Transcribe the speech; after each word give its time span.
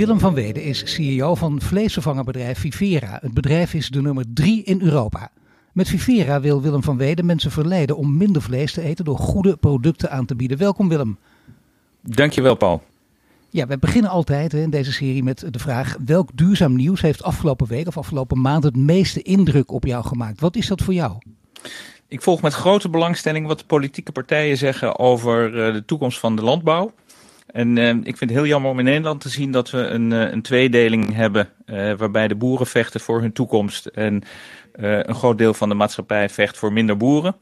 Willem 0.00 0.18
van 0.18 0.34
Weden 0.34 0.62
is 0.62 0.94
CEO 0.94 1.34
van 1.34 1.60
vleesvervangerbedrijf 1.60 2.58
Vivera. 2.58 3.18
Het 3.22 3.34
bedrijf 3.34 3.74
is 3.74 3.88
de 3.88 4.02
nummer 4.02 4.24
drie 4.34 4.62
in 4.62 4.82
Europa. 4.82 5.30
Met 5.72 5.88
Vivera 5.88 6.40
wil 6.40 6.62
Willem 6.62 6.82
van 6.82 6.96
Weden 6.96 7.26
mensen 7.26 7.50
verleiden 7.50 7.96
om 7.96 8.16
minder 8.16 8.42
vlees 8.42 8.72
te 8.72 8.82
eten 8.82 9.04
door 9.04 9.18
goede 9.18 9.56
producten 9.56 10.10
aan 10.10 10.26
te 10.26 10.36
bieden. 10.36 10.58
Welkom 10.58 10.88
Willem. 10.88 11.18
Dankjewel 12.00 12.54
Paul. 12.54 12.82
Ja, 13.50 13.66
we 13.66 13.78
beginnen 13.78 14.10
altijd 14.10 14.52
in 14.54 14.70
deze 14.70 14.92
serie 14.92 15.22
met 15.22 15.44
de 15.50 15.58
vraag: 15.58 15.96
welk 16.04 16.30
duurzaam 16.34 16.76
nieuws 16.76 17.00
heeft 17.00 17.22
afgelopen 17.22 17.66
week 17.66 17.86
of 17.86 17.98
afgelopen 17.98 18.40
maand 18.40 18.64
het 18.64 18.76
meeste 18.76 19.22
indruk 19.22 19.72
op 19.72 19.84
jou 19.84 20.04
gemaakt? 20.04 20.40
Wat 20.40 20.56
is 20.56 20.66
dat 20.66 20.82
voor 20.82 20.94
jou? 20.94 21.18
Ik 22.08 22.22
volg 22.22 22.42
met 22.42 22.52
grote 22.52 22.88
belangstelling 22.88 23.46
wat 23.46 23.58
de 23.58 23.64
politieke 23.64 24.12
partijen 24.12 24.56
zeggen 24.56 24.98
over 24.98 25.66
eh, 25.66 25.72
de 25.72 25.84
toekomst 25.84 26.18
van 26.18 26.36
de 26.36 26.42
landbouw. 26.42 26.92
En 27.52 27.76
uh, 27.76 27.88
ik 27.88 28.16
vind 28.16 28.20
het 28.20 28.30
heel 28.30 28.46
jammer 28.46 28.70
om 28.70 28.78
in 28.78 28.84
Nederland 28.84 29.20
te 29.20 29.28
zien 29.28 29.50
dat 29.50 29.70
we 29.70 29.78
een, 29.78 30.10
uh, 30.10 30.30
een 30.30 30.42
tweedeling 30.42 31.14
hebben. 31.14 31.48
Uh, 31.66 31.92
waarbij 31.92 32.28
de 32.28 32.34
boeren 32.34 32.66
vechten 32.66 33.00
voor 33.00 33.20
hun 33.20 33.32
toekomst. 33.32 33.86
En 33.86 34.22
een 34.72 35.14
groot 35.14 35.38
deel 35.38 35.54
van 35.54 35.68
de 35.68 35.74
maatschappij 35.74 36.28
vecht 36.28 36.58
voor 36.58 36.72
minder 36.72 36.96
boeren. 36.96 37.36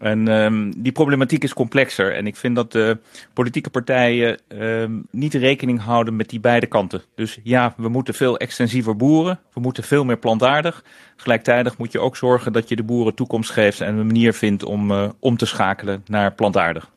En 0.00 0.28
um, 0.28 0.82
die 0.82 0.92
problematiek 0.92 1.44
is 1.44 1.52
complexer. 1.52 2.14
En 2.14 2.26
ik 2.26 2.36
vind 2.36 2.56
dat 2.56 2.72
de 2.72 2.98
politieke 3.32 3.70
partijen 3.70 4.40
um, 4.48 5.06
niet 5.10 5.34
rekening 5.34 5.80
houden 5.80 6.16
met 6.16 6.28
die 6.28 6.40
beide 6.40 6.66
kanten. 6.66 7.02
Dus 7.14 7.38
ja, 7.42 7.74
we 7.76 7.88
moeten 7.88 8.14
veel 8.14 8.36
extensiever 8.36 8.96
boeren. 8.96 9.40
We 9.52 9.60
moeten 9.60 9.84
veel 9.84 10.04
meer 10.04 10.18
plantaardig. 10.18 10.84
Gelijktijdig 11.16 11.78
moet 11.78 11.92
je 11.92 12.00
ook 12.00 12.16
zorgen 12.16 12.52
dat 12.52 12.68
je 12.68 12.76
de 12.76 12.82
boeren 12.82 13.14
toekomst 13.14 13.50
geeft 13.50 13.80
en 13.80 13.96
een 13.96 14.06
manier 14.06 14.32
vindt 14.32 14.64
om 14.64 15.12
om 15.20 15.36
te 15.36 15.46
schakelen 15.46 16.02
naar 16.06 16.32
plantaardig. 16.32 16.90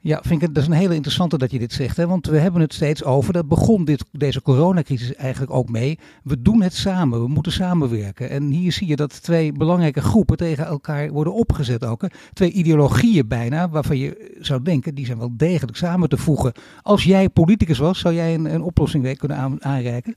Ja, 0.00 0.20
vind 0.22 0.42
ik, 0.42 0.54
dat 0.54 0.62
is 0.62 0.68
een 0.68 0.74
hele 0.74 0.94
interessante 0.94 1.38
dat 1.38 1.50
je 1.50 1.58
dit 1.58 1.72
zegt. 1.72 1.96
Hè? 1.96 2.06
Want 2.06 2.26
we 2.26 2.38
hebben 2.38 2.60
het 2.60 2.74
steeds 2.74 3.04
over, 3.04 3.32
dat 3.32 3.48
begon 3.48 3.84
dit, 3.84 4.04
deze 4.12 4.42
coronacrisis 4.42 5.14
eigenlijk 5.14 5.52
ook 5.52 5.68
mee. 5.68 5.98
We 6.22 6.42
doen 6.42 6.62
het 6.62 6.74
samen, 6.74 7.22
we 7.22 7.28
moeten 7.28 7.52
samenwerken. 7.52 8.30
En 8.30 8.50
hier 8.50 8.72
zie 8.72 8.86
je 8.86 8.96
dat 8.96 9.22
twee 9.22 9.52
belangrijke 9.52 10.00
groepen 10.00 10.36
tegen 10.36 10.66
elkaar 10.66 11.10
worden 11.10 11.34
opgezet 11.34 11.84
ook. 11.84 12.02
Hè? 12.02 12.08
Twee 12.32 12.50
ideologieën 12.50 13.28
bijna, 13.28 13.68
waarvan 13.68 13.98
je 13.98 14.36
zou 14.40 14.62
denken, 14.62 14.94
die 14.94 15.06
zijn 15.06 15.18
wel 15.18 15.36
degelijk 15.36 15.76
samen 15.76 16.08
te 16.08 16.16
voegen. 16.16 16.52
Als 16.82 17.04
jij 17.04 17.28
politicus 17.28 17.78
was, 17.78 17.98
zou 17.98 18.14
jij 18.14 18.34
een, 18.34 18.54
een 18.54 18.62
oplossing 18.62 19.18
kunnen 19.18 19.36
aan, 19.36 19.64
aanreiken? 19.64 20.16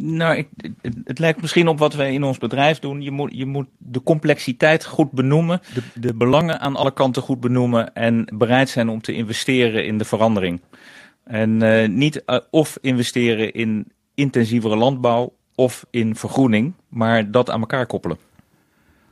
Nou, 0.00 0.36
ik, 0.36 0.48
het, 0.80 0.94
het, 1.04 1.18
lijkt 1.18 1.40
misschien 1.40 1.68
op 1.68 1.78
wat 1.78 1.94
wij 1.94 2.12
in 2.12 2.22
ons 2.22 2.38
bedrijf 2.38 2.78
doen. 2.78 3.02
Je 3.02 3.10
moet, 3.10 3.30
je 3.34 3.46
moet 3.46 3.66
de 3.78 4.02
complexiteit 4.02 4.84
goed 4.84 5.10
benoemen, 5.10 5.60
de, 5.74 5.82
de 6.00 6.14
belangen 6.14 6.60
aan 6.60 6.76
alle 6.76 6.92
kanten 6.92 7.22
goed 7.22 7.40
benoemen 7.40 7.94
en 7.94 8.28
bereid 8.34 8.68
zijn 8.68 8.88
om 8.88 9.00
te 9.00 9.12
investeren 9.12 9.86
in 9.86 9.98
de 9.98 10.04
verandering. 10.04 10.60
En 11.24 11.62
uh, 11.62 11.88
niet 11.88 12.22
uh, 12.26 12.38
of 12.50 12.78
investeren 12.80 13.52
in 13.52 13.92
intensievere 14.14 14.76
landbouw 14.76 15.32
of 15.54 15.86
in 15.90 16.16
vergroening, 16.16 16.74
maar 16.88 17.30
dat 17.30 17.50
aan 17.50 17.60
elkaar 17.60 17.86
koppelen. 17.86 18.18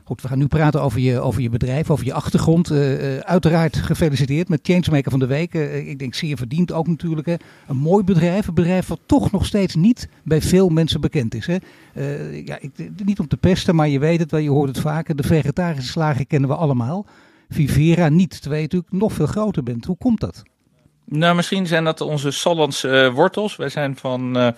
Goed, 0.07 0.21
we 0.21 0.27
gaan 0.27 0.37
nu 0.37 0.47
praten 0.47 0.81
over 0.81 0.99
je, 0.99 1.19
over 1.19 1.41
je 1.41 1.49
bedrijf, 1.49 1.91
over 1.91 2.05
je 2.05 2.13
achtergrond. 2.13 2.71
Uh, 2.71 3.15
uh, 3.15 3.19
uiteraard 3.19 3.77
gefeliciteerd 3.77 4.49
met 4.49 4.59
Changemaker 4.63 5.11
van 5.11 5.19
de 5.19 5.25
Week. 5.25 5.53
Uh, 5.53 5.89
ik 5.89 5.99
denk 5.99 6.15
zeer 6.15 6.37
verdiend 6.37 6.71
ook 6.71 6.87
natuurlijk. 6.87 7.27
Hè. 7.27 7.35
Een 7.67 7.77
mooi 7.77 8.03
bedrijf, 8.03 8.47
een 8.47 8.53
bedrijf 8.53 8.87
wat 8.87 8.99
toch 9.05 9.31
nog 9.31 9.45
steeds 9.45 9.75
niet 9.75 10.09
bij 10.23 10.41
veel 10.41 10.69
mensen 10.69 11.01
bekend 11.01 11.35
is. 11.35 11.47
Hè. 11.47 11.57
ja, 12.45 12.57
ik, 12.59 12.71
niet 13.03 13.19
om 13.19 13.27
te 13.27 13.37
pesten, 13.37 13.75
maar 13.75 13.87
je 13.87 13.99
weet 13.99 14.19
het 14.19 14.31
wel, 14.31 14.39
je 14.39 14.49
hoort 14.49 14.69
het 14.69 14.79
vaker. 14.79 15.15
De 15.15 15.23
vegetarische 15.23 15.91
slager 15.91 16.25
kennen 16.25 16.49
we 16.49 16.55
allemaal. 16.55 17.05
Vivera 17.49 18.09
niet, 18.09 18.41
terwijl 18.41 18.61
je 18.61 18.67
natuurlijk 18.71 18.91
nog 18.91 19.13
veel 19.13 19.25
groter 19.25 19.63
bent. 19.63 19.85
Hoe 19.85 19.97
komt 19.97 20.19
dat? 20.19 20.43
Nou, 21.05 21.35
misschien 21.35 21.67
zijn 21.67 21.83
dat 21.83 22.01
onze 22.01 22.31
Sallandse 22.31 23.11
wortels. 23.13 23.55
Wij 23.55 23.69
zijn 23.69 23.95
van... 23.95 24.53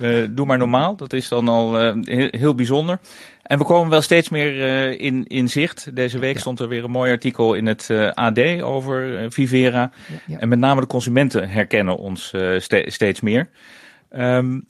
Uh, 0.00 0.26
doe 0.30 0.46
maar 0.46 0.58
normaal. 0.58 0.96
Dat 0.96 1.12
is 1.12 1.28
dan 1.28 1.48
al 1.48 1.82
uh, 1.82 1.92
heel, 2.00 2.28
heel, 2.30 2.54
bijzonder. 2.54 2.98
En 3.42 3.58
we 3.58 3.64
komen 3.64 3.90
wel 3.90 4.00
steeds 4.00 4.28
meer 4.28 4.56
uh, 4.56 5.00
in, 5.00 5.26
in 5.26 5.48
zicht. 5.48 5.96
Deze 5.96 6.18
week 6.18 6.38
stond 6.38 6.60
er 6.60 6.68
weer 6.68 6.84
een 6.84 6.90
mooi 6.90 7.10
artikel 7.10 7.54
in 7.54 7.66
het 7.66 7.90
AD 8.14 8.62
over 8.62 9.26
Vivera. 9.32 9.90
Ja, 10.08 10.16
ja. 10.26 10.38
En 10.38 10.48
met 10.48 10.58
name 10.58 10.80
de 10.80 10.86
consumenten 10.86 11.48
herkennen 11.48 11.96
ons 11.96 12.34
ste 12.58 12.84
steeds 12.86 13.20
meer. 13.20 13.48
Um, 14.16 14.66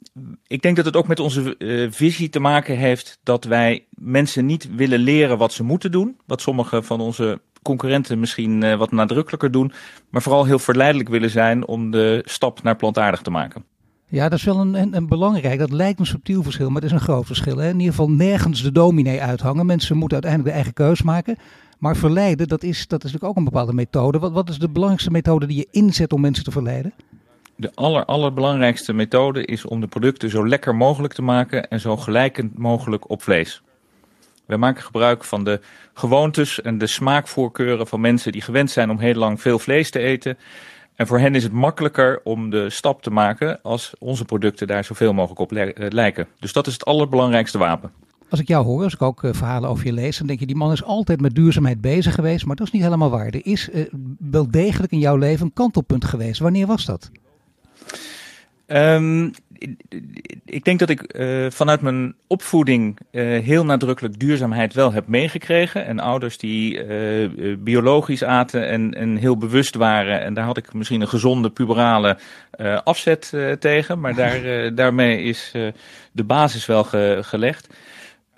ik 0.47 0.63
denk 0.63 0.77
dat 0.77 0.85
het 0.85 0.97
ook 0.97 1.09
met 1.09 1.21
onze 1.21 1.57
visie 1.91 2.29
te 2.29 2.41
maken 2.41 2.77
heeft 2.77 3.19
dat 3.23 3.45
wij 3.45 3.87
mensen 3.91 4.47
niet 4.47 4.75
willen 4.75 4.99
leren 4.99 5.39
wat 5.39 5.53
ze 5.53 5.63
moeten 5.63 5.91
doen. 5.91 6.17
Wat 6.27 6.41
sommige 6.41 6.83
van 6.83 7.01
onze 7.01 7.41
concurrenten 7.63 8.19
misschien 8.21 8.77
wat 8.77 8.93
nadrukkelijker 8.93 9.51
doen. 9.51 9.73
Maar 10.11 10.23
vooral 10.23 10.45
heel 10.45 10.59
verleidelijk 10.59 11.09
willen 11.09 11.31
zijn 11.31 11.67
om 11.67 11.91
de 11.91 12.23
stap 12.25 12.63
naar 12.63 12.77
plantaardig 12.77 13.23
te 13.23 13.31
maken. 13.31 13.65
Ja, 14.13 14.29
dat 14.29 14.39
is 14.39 14.45
wel 14.45 14.61
een, 14.61 14.97
een, 14.97 15.07
belangrijk. 15.09 15.59
Dat 15.59 15.71
lijkt 15.71 15.99
een 15.99 16.07
subtiel 16.07 16.43
verschil, 16.43 16.67
maar 16.67 16.83
het 16.83 16.91
is 16.91 16.97
een 16.99 17.05
groot 17.05 17.27
verschil. 17.27 17.57
Hè? 17.57 17.69
In 17.69 17.79
ieder 17.79 17.95
geval 17.95 18.11
nergens 18.11 18.63
de 18.63 18.73
dominee 18.73 19.23
uithangen. 19.23 19.67
Mensen 19.67 19.97
moeten 19.97 20.23
uiteindelijk 20.23 20.51
de 20.51 20.63
eigen 20.63 20.87
keus 20.87 21.03
maken. 21.03 21.37
Maar 21.79 21.97
verleiden, 21.97 22.49
dat 22.49 22.63
is, 22.63 22.87
dat 22.87 23.05
is 23.05 23.13
natuurlijk 23.13 23.31
ook 23.31 23.37
een 23.37 23.51
bepaalde 23.51 23.73
methode. 23.73 24.19
Wat, 24.19 24.33
wat 24.33 24.49
is 24.49 24.59
de 24.59 24.69
belangrijkste 24.69 25.11
methode 25.11 25.47
die 25.47 25.57
je 25.57 25.69
inzet 25.71 26.13
om 26.13 26.21
mensen 26.21 26.45
te 26.45 26.51
verleiden? 26.51 26.93
De 27.57 27.71
aller, 27.75 28.05
allerbelangrijkste 28.05 28.93
methode 28.93 29.45
is 29.45 29.65
om 29.65 29.81
de 29.81 29.87
producten 29.87 30.31
zo 30.31 30.49
lekker 30.49 30.75
mogelijk 30.75 31.15
te 31.15 31.23
maken 31.23 31.69
en 31.69 31.81
zo 31.81 31.97
gelijkend 31.97 32.59
mogelijk 32.59 33.11
op 33.11 33.23
vlees. 33.23 33.63
Wij 34.47 34.57
maken 34.57 34.83
gebruik 34.83 35.25
van 35.25 35.45
de 35.45 35.61
gewoontes 35.95 36.61
en 36.61 36.79
de 36.79 36.87
smaakvoorkeuren 36.87 37.87
van 37.87 38.01
mensen 38.01 38.33
die 38.33 38.43
gewend 38.43 38.71
zijn 38.71 38.91
om 38.91 38.99
heel 38.99 39.15
lang 39.15 39.41
veel 39.41 39.59
vlees 39.59 39.91
te 39.91 39.99
eten. 39.99 40.39
En 40.97 41.07
voor 41.07 41.19
hen 41.19 41.35
is 41.35 41.43
het 41.43 41.53
makkelijker 41.53 42.21
om 42.25 42.51
de 42.51 42.71
stap 42.71 43.03
te 43.03 43.11
maken 43.11 43.63
als 43.63 43.93
onze 43.99 44.25
producten 44.25 44.67
daar 44.67 44.85
zoveel 44.85 45.13
mogelijk 45.13 45.41
op 45.41 45.51
lijken. 45.93 46.27
Dus 46.39 46.53
dat 46.53 46.67
is 46.67 46.73
het 46.73 46.85
allerbelangrijkste 46.85 47.59
wapen. 47.59 47.93
Als 48.29 48.41
ik 48.41 48.49
jou 48.49 48.65
hoor, 48.65 48.85
als 48.85 48.95
ik 48.95 49.03
ook 49.03 49.23
uh, 49.23 49.33
verhalen 49.33 49.69
over 49.71 49.87
je 49.87 49.93
lees, 49.93 50.19
dan 50.19 50.27
denk 50.27 50.41
je 50.41 50.47
die 50.47 50.57
man 50.57 50.73
is 50.73 50.85
altijd 50.85 51.21
met 51.21 51.35
duurzaamheid 51.35 51.81
bezig 51.81 52.15
geweest. 52.15 52.47
Maar 52.47 52.57
dat 52.57 52.67
is 52.67 52.73
niet 52.73 52.83
helemaal 52.83 53.11
waar. 53.11 53.27
Er 53.27 53.47
is 53.47 53.69
uh, 53.69 53.85
wel 54.19 54.51
degelijk 54.51 54.93
in 54.93 54.99
jouw 54.99 55.17
leven 55.17 55.47
een 55.47 55.53
kantelpunt 55.53 56.05
geweest. 56.05 56.41
Wanneer 56.41 56.67
was 56.67 56.85
dat? 56.85 57.11
Um, 58.67 59.31
ik 60.45 60.65
denk 60.65 60.79
dat 60.79 60.89
ik 60.89 61.17
uh, 61.17 61.51
vanuit 61.51 61.81
mijn 61.81 62.15
opvoeding 62.27 62.99
uh, 63.11 63.43
heel 63.43 63.65
nadrukkelijk 63.65 64.19
duurzaamheid 64.19 64.75
wel 64.75 64.93
heb 64.93 65.07
meegekregen. 65.07 65.87
En 65.87 65.99
ouders 65.99 66.39
die 66.39 66.87
uh, 66.87 67.57
biologisch 67.59 68.25
aten 68.25 68.69
en, 68.69 68.95
en 68.95 69.17
heel 69.17 69.37
bewust 69.37 69.75
waren. 69.75 70.21
En 70.21 70.35
daar 70.35 70.45
had 70.45 70.57
ik 70.57 70.75
misschien 70.75 71.01
een 71.01 71.09
gezonde 71.09 71.51
puberale 71.51 72.19
afzet 72.85 73.33
tegen. 73.59 74.01
Maar 74.01 74.15
daar, 74.15 74.75
daarmee 74.75 75.23
is 75.23 75.53
de 76.13 76.25
basis 76.25 76.67
wel 76.67 76.85
ge, 76.85 77.19
gelegd. 77.23 77.69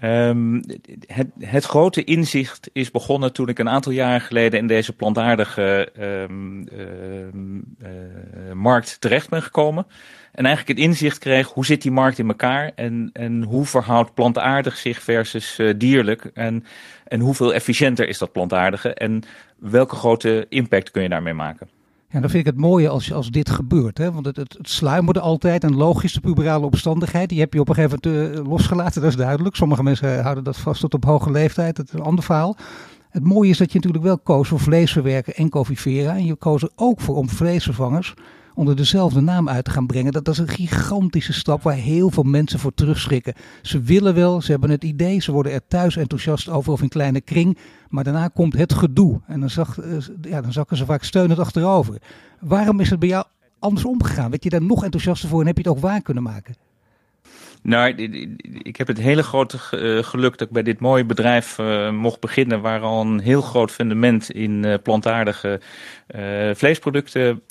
Um, 0.05 0.63
het, 1.07 1.27
het, 1.39 1.65
grote 1.65 2.05
inzicht 2.05 2.71
is 2.73 2.91
begonnen 2.91 3.33
toen 3.33 3.49
ik 3.49 3.59
een 3.59 3.69
aantal 3.69 3.93
jaren 3.93 4.21
geleden 4.21 4.59
in 4.59 4.67
deze 4.67 4.93
plantaardige 4.93 5.89
um, 6.01 6.69
uh, 6.69 8.53
markt 8.53 9.01
terecht 9.01 9.29
ben 9.29 9.43
gekomen. 9.43 9.87
En 10.33 10.45
eigenlijk 10.47 10.79
het 10.79 10.89
inzicht 10.89 11.19
kreeg 11.19 11.49
hoe 11.49 11.67
zit 11.67 11.83
die 11.83 11.91
markt 11.91 12.19
in 12.19 12.29
elkaar 12.29 12.73
en, 12.75 13.11
en 13.13 13.43
hoe 13.43 13.65
verhoudt 13.65 14.15
plantaardig 14.15 14.77
zich 14.77 15.03
versus 15.03 15.59
uh, 15.59 15.75
dierlijk. 15.77 16.25
En, 16.35 16.65
en 17.05 17.21
hoeveel 17.21 17.55
efficiënter 17.55 18.09
is 18.09 18.19
dat 18.19 18.33
plantaardige 18.33 18.95
en 18.95 19.23
welke 19.59 19.97
grote 19.97 20.47
impact 20.49 20.91
kun 20.91 21.03
je 21.03 21.09
daarmee 21.09 21.35
maken. 21.35 21.69
Ja, 22.15 22.21
dan 22.21 22.31
vind 22.31 22.47
ik 22.47 22.53
het 22.53 22.61
mooie 22.61 22.89
als, 22.89 23.13
als 23.13 23.31
dit 23.31 23.51
gebeurt. 23.51 23.99
Hè? 23.99 24.13
Want 24.13 24.27
het, 24.27 24.37
het, 24.37 24.55
het 24.59 24.69
sluimerde 24.69 25.21
altijd 25.21 25.65
een 25.65 25.77
logische 25.77 26.21
puberale 26.21 26.67
opstandigheid. 26.67 27.29
Die 27.29 27.41
heb 27.41 27.53
je 27.53 27.61
op 27.61 27.69
een 27.69 27.75
gegeven 27.75 27.99
moment 28.03 28.39
uh, 28.39 28.47
losgelaten, 28.47 29.01
dat 29.01 29.11
is 29.11 29.17
duidelijk. 29.17 29.57
Sommige 29.57 29.83
mensen 29.83 30.23
houden 30.23 30.45
dat 30.45 30.57
vast 30.57 30.81
tot 30.81 30.95
op 30.95 31.05
hoge 31.05 31.31
leeftijd. 31.31 31.77
Dat 31.77 31.87
is 31.87 31.93
een 31.93 32.03
ander 32.03 32.25
verhaal. 32.25 32.57
Het 33.11 33.25
mooie 33.25 33.51
is 33.51 33.59
dat 33.59 33.73
je 33.73 33.79
natuurlijk 33.79 34.05
wel 34.05 34.19
koos 34.19 34.49
voor 34.49 34.61
vleesverwerken 34.61 35.35
en 35.35 35.49
covifera. 35.49 36.17
En 36.17 36.25
je 36.25 36.35
koos 36.35 36.63
er 36.63 36.71
ook 36.75 37.01
voor 37.01 37.17
om 37.17 37.29
vleesvervangers 37.29 38.15
onder 38.55 38.77
dezelfde 38.77 39.21
naam 39.21 39.49
uit 39.49 39.65
te 39.65 39.71
gaan 39.71 39.87
brengen. 39.87 40.13
Dat, 40.13 40.29
is 40.29 40.39
een 40.39 40.49
gigantische 40.49 41.33
stap 41.33 41.63
waar 41.63 41.75
heel 41.75 42.11
veel 42.11 42.23
mensen 42.23 42.59
voor 42.59 42.75
terugschrikken. 42.75 43.35
Ze 43.63 43.81
willen 43.81 44.15
wel, 44.15 44.43
ze 44.43 44.51
hebben 44.51 44.71
het 44.71 44.85
idee, 44.85 45.21
ze 45.21 45.33
worden 45.33 45.53
er 45.53 45.67
thuis 45.69 45.97
enthousiast 45.97 46.49
over 46.49 46.73
of 46.73 46.83
in 46.83 46.89
kleine 46.89 47.21
kring. 47.21 47.59
Maar 47.89 48.05
daarna 48.05 48.29
komt 48.29 48.57
het 48.57 48.73
gedoe. 48.73 49.21
En 49.27 49.41
dan, 49.41 49.51
zag, 49.51 49.79
ja, 50.23 50.41
dan 50.41 50.53
zakken 50.53 50.77
ze 50.77 50.85
vaak 50.85 51.03
steunend 51.03 51.39
achterover. 51.39 51.99
Waarom 52.41 52.81
is 52.81 52.91
het 52.91 52.99
bij 52.99 53.09
jou 53.09 53.25
anders 53.59 53.85
omgegaan? 53.85 54.31
Werd 54.31 54.45
je 54.45 54.51
daar 54.51 54.63
nog 54.63 54.85
enthousiaster 54.85 55.29
voor 55.29 55.41
en 55.41 55.47
heb 55.47 55.57
je 55.57 55.63
het 55.63 55.73
ook 55.73 55.83
waar 55.83 56.03
kunnen 56.03 56.23
maken? 56.23 56.55
Nou, 57.65 57.95
ik 58.63 58.77
heb 58.77 58.87
het 58.87 58.99
hele 58.99 59.23
grote 59.23 59.59
geluk 60.05 60.39
dat 60.39 60.47
ik 60.49 60.53
bij 60.53 60.63
dit 60.63 60.81
mooie 60.81 61.05
bedrijf 61.05 61.59
mocht 61.91 62.21
beginnen, 62.21 62.61
waar 62.61 62.81
al 62.81 63.01
een 63.01 63.21
heel 63.21 63.43
groot 63.43 63.71
fundament 63.71 64.31
in 64.31 64.79
plantaardige 64.83 65.61
vleesproducten 66.55 67.43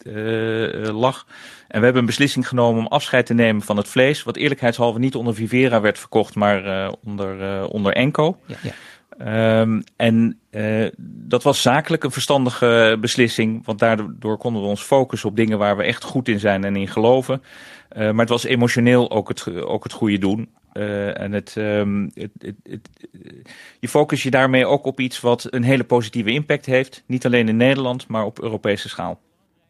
lag. 0.91 1.25
En 1.67 1.79
we 1.79 1.83
hebben 1.85 2.01
een 2.01 2.05
beslissing 2.05 2.47
genomen 2.47 2.81
om 2.81 2.87
afscheid 2.87 3.25
te 3.25 3.33
nemen 3.33 3.61
van 3.61 3.77
het 3.77 3.87
vlees, 3.87 4.23
wat 4.23 4.35
eerlijkheidshalve 4.35 4.99
niet 4.99 5.15
onder 5.15 5.35
Vivera 5.35 5.81
werd 5.81 5.99
verkocht, 5.99 6.35
maar 6.35 6.91
onder, 7.03 7.65
onder 7.67 7.93
Enco. 7.93 8.37
Ja, 8.45 8.55
ja. 8.61 8.71
Um, 9.21 9.83
en 9.95 10.39
uh, 10.51 10.87
dat 10.97 11.43
was 11.43 11.61
zakelijk 11.61 12.03
een 12.03 12.11
verstandige 12.11 12.97
beslissing, 13.01 13.65
want 13.65 13.79
daardoor 13.79 14.37
konden 14.37 14.61
we 14.61 14.67
ons 14.67 14.81
focussen 14.81 15.29
op 15.29 15.35
dingen 15.35 15.57
waar 15.57 15.77
we 15.77 15.83
echt 15.83 16.03
goed 16.03 16.27
in 16.27 16.39
zijn 16.39 16.63
en 16.63 16.75
in 16.75 16.87
geloven. 16.87 17.41
Uh, 17.97 17.99
maar 17.99 18.19
het 18.19 18.29
was 18.29 18.43
emotioneel 18.43 19.11
ook 19.11 19.27
het, 19.27 19.63
ook 19.63 19.83
het 19.83 19.93
goede 19.93 20.17
doen. 20.17 20.49
Uh, 20.73 21.19
en 21.19 21.31
het, 21.31 21.55
um, 21.57 22.11
het, 22.13 22.31
het, 22.39 22.55
het, 22.63 22.89
je 23.79 23.87
focus 23.87 24.23
je 24.23 24.31
daarmee 24.31 24.65
ook 24.65 24.85
op 24.85 24.99
iets 24.99 25.19
wat 25.19 25.47
een 25.49 25.63
hele 25.63 25.83
positieve 25.83 26.31
impact 26.31 26.65
heeft. 26.65 27.03
Niet 27.05 27.25
alleen 27.25 27.47
in 27.47 27.57
Nederland, 27.57 28.07
maar 28.07 28.25
op 28.25 28.41
Europese 28.41 28.89
schaal. 28.89 29.19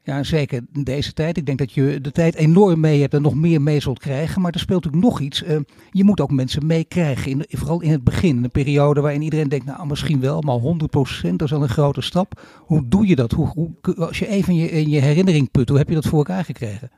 Ja, 0.05 0.23
zeker 0.23 0.61
in 0.73 0.83
deze 0.83 1.13
tijd. 1.13 1.37
Ik 1.37 1.45
denk 1.45 1.57
dat 1.57 1.71
je 1.71 2.01
de 2.01 2.11
tijd 2.11 2.35
enorm 2.35 2.79
mee 2.79 3.01
hebt 3.01 3.13
en 3.13 3.21
nog 3.21 3.35
meer 3.35 3.61
mee 3.61 3.79
zult 3.79 3.99
krijgen. 3.99 4.41
Maar 4.41 4.51
er 4.51 4.59
speelt 4.59 4.83
natuurlijk 4.83 5.11
nog 5.11 5.21
iets. 5.21 5.43
Uh, 5.43 5.59
je 5.91 6.03
moet 6.03 6.21
ook 6.21 6.31
mensen 6.31 6.65
meekrijgen. 6.65 7.45
Vooral 7.49 7.81
in 7.81 7.91
het 7.91 8.03
begin. 8.03 8.37
In 8.37 8.43
een 8.43 8.51
periode 8.51 9.01
waarin 9.01 9.21
iedereen 9.21 9.49
denkt, 9.49 9.65
nou 9.65 9.87
misschien 9.87 10.19
wel, 10.19 10.41
maar 10.41 10.59
100% 10.59 11.35
dat 11.35 11.41
is 11.41 11.53
al 11.53 11.61
een 11.61 11.69
grote 11.69 12.01
stap. 12.01 12.41
Hoe 12.59 12.87
doe 12.87 13.07
je 13.07 13.15
dat? 13.15 13.31
Hoe, 13.31 13.47
hoe, 13.47 13.95
als 13.95 14.19
je 14.19 14.27
even 14.27 14.53
in 14.53 14.59
je, 14.59 14.71
in 14.71 14.89
je 14.89 14.99
herinnering 14.99 15.51
put, 15.51 15.69
hoe 15.69 15.77
heb 15.77 15.89
je 15.89 15.95
dat 15.95 16.05
voor 16.05 16.17
elkaar 16.17 16.45
gekregen? 16.45 16.91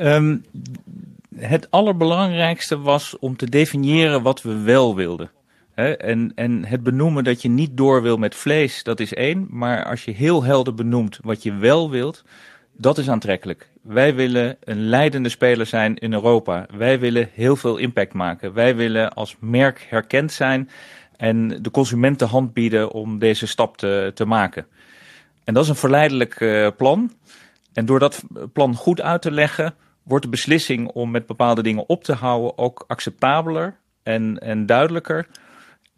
Um, 0.00 0.44
het 1.36 1.70
allerbelangrijkste 1.70 2.78
was 2.78 3.18
om 3.18 3.36
te 3.36 3.48
definiëren 3.48 4.22
wat 4.22 4.42
we 4.42 4.58
wel 4.58 4.94
wilden 4.94 5.30
en, 5.74 6.32
en 6.34 6.64
het 6.64 6.82
benoemen 6.82 7.24
dat 7.24 7.42
je 7.42 7.48
niet 7.48 7.76
door 7.76 8.02
wil 8.02 8.16
met 8.16 8.34
vlees, 8.34 8.82
dat 8.82 9.00
is 9.00 9.14
één. 9.14 9.46
Maar 9.50 9.84
als 9.84 10.04
je 10.04 10.10
heel 10.10 10.44
helder 10.44 10.74
benoemt 10.74 11.18
wat 11.22 11.42
je 11.42 11.54
wel 11.54 11.90
wilt, 11.90 12.24
dat 12.76 12.98
is 12.98 13.10
aantrekkelijk. 13.10 13.68
Wij 13.82 14.14
willen 14.14 14.56
een 14.64 14.88
leidende 14.88 15.28
speler 15.28 15.66
zijn 15.66 15.96
in 15.96 16.12
Europa. 16.12 16.66
Wij 16.76 16.98
willen 16.98 17.28
heel 17.32 17.56
veel 17.56 17.76
impact 17.76 18.12
maken. 18.12 18.52
Wij 18.52 18.76
willen 18.76 19.12
als 19.12 19.36
merk 19.40 19.86
herkend 19.90 20.32
zijn 20.32 20.70
en 21.16 21.62
de 21.62 21.70
consument 21.70 22.18
de 22.18 22.24
hand 22.24 22.52
bieden 22.52 22.92
om 22.92 23.18
deze 23.18 23.46
stap 23.46 23.76
te, 23.76 24.10
te 24.14 24.24
maken. 24.24 24.66
En 25.44 25.54
dat 25.54 25.62
is 25.62 25.68
een 25.68 25.76
verleidelijk 25.76 26.40
uh, 26.40 26.68
plan. 26.76 27.12
En 27.72 27.86
door 27.86 27.98
dat 27.98 28.22
plan 28.52 28.74
goed 28.74 29.00
uit 29.00 29.22
te 29.22 29.30
leggen, 29.30 29.74
wordt 30.02 30.24
de 30.24 30.30
beslissing 30.30 30.88
om 30.88 31.10
met 31.10 31.26
bepaalde 31.26 31.62
dingen 31.62 31.88
op 31.88 32.04
te 32.04 32.12
houden 32.12 32.58
ook 32.58 32.84
acceptabeler 32.86 33.76
en, 34.02 34.38
en 34.38 34.66
duidelijker. 34.66 35.26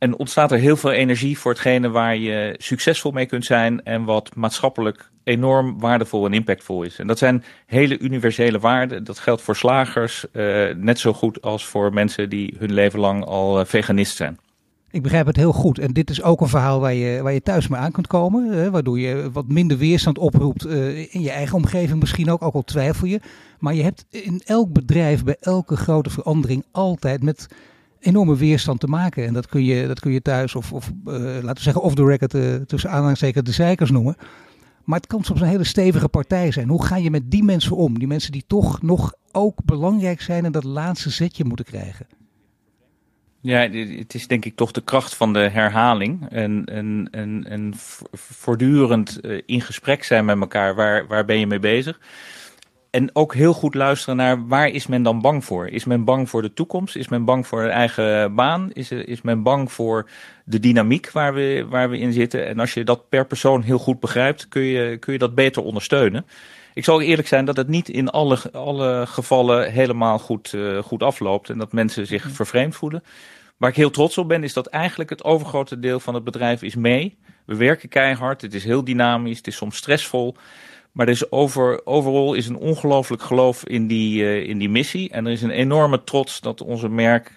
En 0.05 0.19
ontstaat 0.19 0.53
er 0.53 0.59
heel 0.59 0.77
veel 0.77 0.91
energie 0.91 1.39
voor 1.39 1.53
hetgene 1.53 1.91
waar 1.91 2.17
je 2.17 2.55
succesvol 2.59 3.11
mee 3.11 3.27
kunt 3.27 3.45
zijn 3.45 3.83
en 3.83 4.05
wat 4.05 4.35
maatschappelijk 4.35 5.11
enorm 5.23 5.81
waardevol 5.81 6.27
en 6.27 6.33
impactvol 6.33 6.83
is. 6.83 6.99
En 6.99 7.07
dat 7.07 7.19
zijn 7.19 7.45
hele 7.67 7.99
universele 7.99 8.59
waarden. 8.59 9.05
Dat 9.05 9.19
geldt 9.19 9.43
voor 9.43 9.57
slagers 9.57 10.27
uh, 10.33 10.75
net 10.77 10.99
zo 10.99 11.13
goed 11.13 11.43
als 11.43 11.67
voor 11.67 11.93
mensen 11.93 12.29
die 12.29 12.55
hun 12.59 12.73
leven 12.73 13.01
lang 13.01 13.25
al 13.25 13.61
uh, 13.61 13.65
veganist 13.67 14.17
zijn. 14.17 14.39
Ik 14.91 15.03
begrijp 15.03 15.27
het 15.27 15.37
heel 15.37 15.53
goed. 15.53 15.79
En 15.79 15.93
dit 15.93 16.11
is 16.11 16.23
ook 16.23 16.41
een 16.41 16.49
verhaal 16.49 16.81
waar 16.81 16.95
je, 16.95 17.23
waar 17.23 17.33
je 17.33 17.43
thuis 17.43 17.69
mee 17.69 17.81
aan 17.81 17.93
kunt 17.93 18.07
komen. 18.07 18.51
Hè, 18.53 18.71
waardoor 18.71 18.99
je 18.99 19.31
wat 19.33 19.49
minder 19.49 19.79
weerstand 19.79 20.19
oproept 20.19 20.67
uh, 20.67 21.15
in 21.15 21.21
je 21.21 21.31
eigen 21.31 21.57
omgeving 21.57 22.01
misschien 22.01 22.31
ook, 22.31 22.43
ook 22.43 22.55
al 22.55 22.65
twijfel 22.65 23.07
je. 23.07 23.21
Maar 23.59 23.75
je 23.75 23.83
hebt 23.83 24.07
in 24.11 24.43
elk 24.45 24.73
bedrijf, 24.73 25.25
bij 25.25 25.37
elke 25.41 25.77
grote 25.77 26.11
verandering, 26.11 26.65
altijd 26.73 27.23
met 27.23 27.47
enorme 28.05 28.37
weerstand 28.37 28.81
te 28.81 28.87
maken. 28.87 29.27
En 29.27 29.33
dat 29.33 29.47
kun 29.47 29.65
je, 29.65 29.87
dat 29.87 30.01
kun 30.01 30.13
je 30.13 30.23
thuis 30.23 30.55
of, 30.55 30.73
of 30.73 30.91
uh, 31.07 31.15
laten 31.15 31.55
we 31.55 31.61
zeggen 31.61 31.83
off 31.83 31.95
the 31.95 32.05
record 32.05 32.35
uh, 32.35 32.55
tussen 32.55 32.91
aanhalingstekens 32.91 33.45
de 33.45 33.53
zeikers 33.53 33.91
noemen. 33.91 34.17
Maar 34.85 34.99
het 34.99 35.07
kan 35.07 35.25
soms 35.25 35.41
een 35.41 35.47
hele 35.47 35.65
stevige 35.65 36.09
partij 36.09 36.51
zijn. 36.51 36.69
Hoe 36.69 36.85
ga 36.85 36.97
je 36.97 37.11
met 37.11 37.31
die 37.31 37.45
mensen 37.45 37.77
om? 37.77 37.99
Die 37.99 38.09
mensen 38.09 38.33
die 38.33 38.45
toch 38.47 38.83
nog 38.83 39.15
ook 39.33 39.65
belangrijk 39.65 40.21
zijn 40.21 40.45
en 40.45 40.53
dat 40.53 40.65
laatste 40.65 41.11
zetje 41.11 41.45
moeten 41.45 41.65
krijgen. 41.65 42.07
Ja, 43.41 43.69
het 43.71 44.15
is 44.15 44.27
denk 44.27 44.45
ik 44.45 44.57
toch 44.57 44.73
de 44.73 44.81
kracht 44.81 45.15
van 45.15 45.33
de 45.33 45.39
herhaling. 45.39 46.27
En, 46.31 46.65
en, 46.65 47.09
en, 47.11 47.45
en 47.49 47.73
voortdurend 48.13 49.19
uh, 49.23 49.43
in 49.47 49.61
gesprek 49.61 50.05
zijn 50.05 50.25
met 50.25 50.41
elkaar. 50.41 50.75
Waar, 50.75 51.07
waar 51.07 51.25
ben 51.25 51.39
je 51.39 51.47
mee 51.47 51.59
bezig? 51.59 52.01
En 52.95 53.11
ook 53.13 53.35
heel 53.35 53.53
goed 53.53 53.75
luisteren 53.75 54.17
naar 54.17 54.47
waar 54.47 54.69
is 54.69 54.87
men 54.87 55.03
dan 55.03 55.21
bang 55.21 55.45
voor? 55.45 55.69
Is 55.69 55.85
men 55.85 56.05
bang 56.05 56.29
voor 56.29 56.43
de 56.43 56.53
toekomst? 56.53 56.97
Is 56.97 57.09
men 57.09 57.25
bang 57.25 57.47
voor 57.47 57.63
de 57.63 57.69
eigen 57.69 58.35
baan? 58.35 58.71
Is, 58.73 58.91
is 58.91 59.23
men 59.23 59.43
bang 59.43 59.73
voor 59.73 60.09
de 60.45 60.61
dynamiek 60.61 61.11
waar 61.11 61.35
we, 61.35 61.67
waar 61.69 61.91
we 61.91 61.99
in 61.99 62.13
zitten? 62.13 62.47
En 62.47 62.59
als 62.59 62.75
je 62.75 62.85
dat 62.85 63.09
per 63.09 63.27
persoon 63.27 63.63
heel 63.63 63.79
goed 63.79 64.01
begrijpt, 64.01 64.49
kun 64.49 64.63
je, 64.63 64.97
kun 64.99 65.13
je 65.13 65.19
dat 65.19 65.35
beter 65.35 65.63
ondersteunen. 65.63 66.27
Ik 66.75 66.85
zal 66.85 67.01
eerlijk 67.01 67.29
zijn 67.29 67.45
dat 67.45 67.57
het 67.57 67.69
niet 67.69 67.89
in 67.89 68.09
alle, 68.09 68.39
alle 68.53 69.07
gevallen 69.07 69.73
helemaal 69.73 70.19
goed, 70.19 70.53
uh, 70.53 70.83
goed 70.83 71.03
afloopt 71.03 71.51
en 71.51 71.59
dat 71.59 71.73
mensen 71.73 72.07
zich 72.07 72.25
mhm. 72.25 72.35
vervreemd 72.35 72.77
voelen. 72.77 73.03
Waar 73.57 73.71
ik 73.71 73.77
heel 73.77 73.91
trots 73.91 74.19
op 74.19 74.29
ben, 74.29 74.45
is 74.45 74.53
dat 74.53 74.67
eigenlijk 74.67 75.11
het 75.11 75.25
overgrote 75.25 75.79
deel 75.79 76.01
van 76.01 76.15
het 76.15 76.25
bedrijf 76.25 76.63
is 76.63 76.75
mee. 76.75 77.19
We 77.47 77.57
werken 77.57 77.89
keihard, 77.89 78.43
het 78.43 78.55
is 78.55 78.65
heel 78.65 78.85
dynamisch, 78.85 79.37
het 79.37 79.47
is 79.47 79.57
soms 79.57 79.77
stressvol. 79.77 80.37
Maar 80.95 81.07
er 81.07 81.13
is 81.13 81.33
over, 81.33 81.87
overal 81.87 82.35
is 82.35 82.49
een 82.49 82.57
ongelooflijk 82.57 83.23
geloof 83.23 83.67
in 83.67 83.87
die, 83.87 84.23
uh, 84.23 84.49
in 84.49 84.59
die 84.59 84.69
missie. 84.69 85.11
En 85.11 85.27
er 85.27 85.33
is 85.33 85.43
een 85.43 85.51
enorme 85.51 86.05
trots 86.05 86.41
dat 86.41 86.61
onze 86.61 86.89
merk 86.89 87.33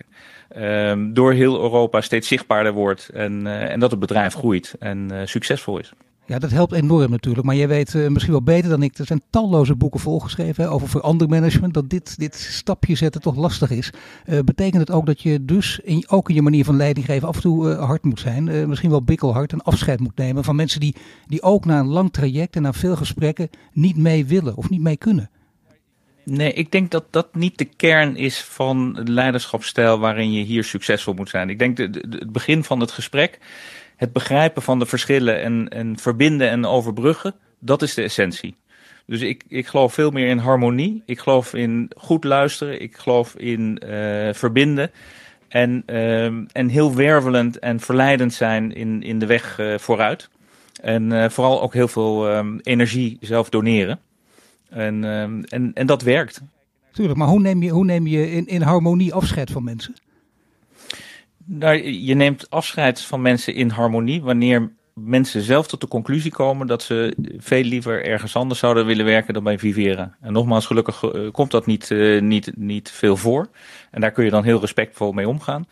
um, 0.57 1.13
door 1.13 1.33
heel 1.33 1.62
Europa 1.62 2.01
steeds 2.01 2.27
zichtbaarder 2.27 2.74
wordt. 2.74 3.09
En, 3.09 3.45
uh, 3.45 3.71
en 3.71 3.80
dat 3.80 3.92
het 3.92 4.00
bedrijf 4.00 4.33
groeit 4.33 4.75
en 4.80 5.09
uh, 5.12 5.21
succesvol 5.25 5.80
is. 5.80 5.94
Ja, 6.28 6.40
dat 6.40 6.52
helpt 6.52 6.74
enorm 6.74 7.12
natuurlijk. 7.12 7.46
Maar 7.46 7.56
jij 7.56 7.68
weet 7.68 7.94
uh, 7.94 8.08
misschien 8.08 8.34
wel 8.34 8.44
beter 8.44 8.70
dan 8.70 8.84
ik. 8.84 8.98
Er 8.98 9.06
zijn 9.06 9.22
talloze 9.30 9.76
boeken 9.76 10.00
volgeschreven 10.00 10.70
over 10.70 10.90
verandermanagement. 10.90 11.74
Dat 11.74 11.90
dit, 11.90 12.20
dit 12.20 12.36
stapje 12.36 12.96
zetten 12.96 13.22
toch 13.22 13.36
lastig 13.36 13.70
is. 13.70 13.92
Uh, 14.26 14.40
betekent 14.40 14.88
het 14.88 14.92
ook 14.92 15.06
dat 15.06 15.22
je 15.22 15.46
dus 15.46 15.80
in, 15.84 16.10
ook 16.10 16.30
in 16.30 16.36
je 16.36 16.42
manier 16.42 16.66
van 16.66 16.78
leiding 16.78 17.06
geven 17.06 17.28
af 17.28 17.36
en 17.36 17.42
toe 17.42 17.70
uh, 17.70 17.86
hard 17.86 18.04
moet 18.04 18.20
zijn. 18.20 18.70
misschien 18.70 18.90
wel 18.90 19.04
bikkelhard 19.04 19.52
en 19.52 19.62
afscheid 19.62 20.00
moet 20.00 20.18
nemen 20.18 20.44
van 20.44 20.56
mensen 20.56 20.80
die, 20.80 20.96
die 21.28 21.42
ook 21.42 21.66
na 21.66 21.80
een 21.80 21.88
lang 21.88 22.14
traject 22.14 22.56
en 22.56 22.62
na 22.62 22.74
veel 22.74 22.96
gesprekken 22.96 23.50
niet 23.74 23.98
mee 23.98 24.26
willen 24.26 24.56
of 24.56 24.70
niet 24.70 24.82
mee 24.82 24.98
kunnen. 24.98 25.30
Nee, 26.24 26.54
ik 26.54 26.72
denk 26.72 26.92
dat 26.92 27.06
dat 27.10 27.36
niet 27.36 27.58
de 27.58 27.66
kern 27.66 28.16
is 28.16 28.42
van 28.42 28.94
de 28.94 29.12
leiderschapsstijl 29.12 30.00
waarin 30.00 30.31
je 30.31 30.44
hier 30.44 30.64
succesvol 30.64 31.14
moet 31.14 31.30
zijn. 31.30 31.50
Ik 31.50 31.60
denk 31.60 31.78
de, 31.78 31.90
de, 31.90 32.06
het 32.19 32.31
begin 32.31 32.64
van 32.64 32.80
het 32.80 32.92
gesprek 32.92 33.40
het 33.97 34.13
begrijpen 34.13 34.61
van 34.61 34.80
de 34.80 34.85
verschillen 34.85 35.42
en, 35.42 35.69
en 35.69 35.97
verbinden 35.97 36.49
en 36.49 36.66
overbruggen, 36.66 37.35
dat 37.59 37.81
is 37.81 37.94
de 37.94 38.01
essentie. 38.01 38.56
Dus 39.06 39.21
ik, 39.21 39.44
ik 39.47 39.68
geloof 39.68 39.94
veel 39.94 40.11
meer 40.11 40.27
in 40.27 40.37
harmonie. 40.37 41.04
Ik 41.06 41.19
geloof 41.19 41.54
in 41.54 41.92
goed 41.97 42.23
luisteren. 42.23 42.81
Ik 42.81 42.97
geloof 42.97 43.35
in 43.35 43.81
uh, 43.85 43.89
verbinden. 44.33 44.92
En, 45.47 45.83
uh, 45.85 46.25
en 46.25 46.68
heel 46.68 46.95
wervelend 46.95 47.59
en 47.59 47.80
verleidend 47.80 48.33
zijn 48.33 48.75
in, 48.75 49.04
in 49.04 49.19
de 49.19 49.25
weg 49.25 49.59
uh, 49.59 49.77
vooruit. 49.77 50.30
En 50.81 51.11
uh, 51.11 51.30
vooral 51.30 51.61
ook 51.61 51.73
heel 51.73 51.87
veel 51.87 52.35
um, 52.35 52.59
energie 52.63 53.18
zelf 53.21 53.49
doneren. 53.49 53.99
En, 54.69 55.04
um, 55.04 55.44
en, 55.44 55.71
en 55.73 55.87
dat 55.87 56.01
werkt. 56.01 56.42
Tuurlijk, 56.92 57.18
maar 57.18 57.27
hoe 57.27 57.39
neem 57.39 57.63
je, 57.63 57.69
hoe 57.69 57.85
neem 57.85 58.07
je 58.07 58.31
in, 58.31 58.47
in 58.47 58.61
harmonie 58.61 59.13
afscheid 59.13 59.51
van 59.51 59.63
mensen? 59.63 59.95
Nou, 61.49 61.83
je 61.83 62.13
neemt 62.13 62.49
afscheid 62.49 63.01
van 63.01 63.21
mensen 63.21 63.54
in 63.54 63.69
harmonie 63.69 64.21
wanneer 64.21 64.71
mensen 64.94 65.42
zelf 65.42 65.68
tot 65.68 65.81
de 65.81 65.87
conclusie 65.87 66.31
komen 66.31 66.68
dat 66.68 66.83
ze 66.83 67.16
veel 67.37 67.63
liever 67.63 68.06
ergens 68.06 68.35
anders 68.35 68.59
zouden 68.59 68.85
willen 68.85 69.06
werken 69.06 69.33
dan 69.33 69.44
bij 69.44 69.59
Vivera. 69.59 70.16
En 70.21 70.33
nogmaals, 70.33 70.66
gelukkig 70.66 71.04
uh, 71.04 71.31
komt 71.31 71.51
dat 71.51 71.66
niet, 71.66 71.89
uh, 71.89 72.21
niet, 72.21 72.51
niet 72.56 72.92
veel 72.92 73.18
voor. 73.18 73.49
En 73.92 74.01
daar 74.01 74.11
kun 74.11 74.23
je 74.23 74.30
dan 74.30 74.44
heel 74.44 74.59
respectvol 74.59 75.11
mee 75.11 75.27
omgaan. 75.27 75.68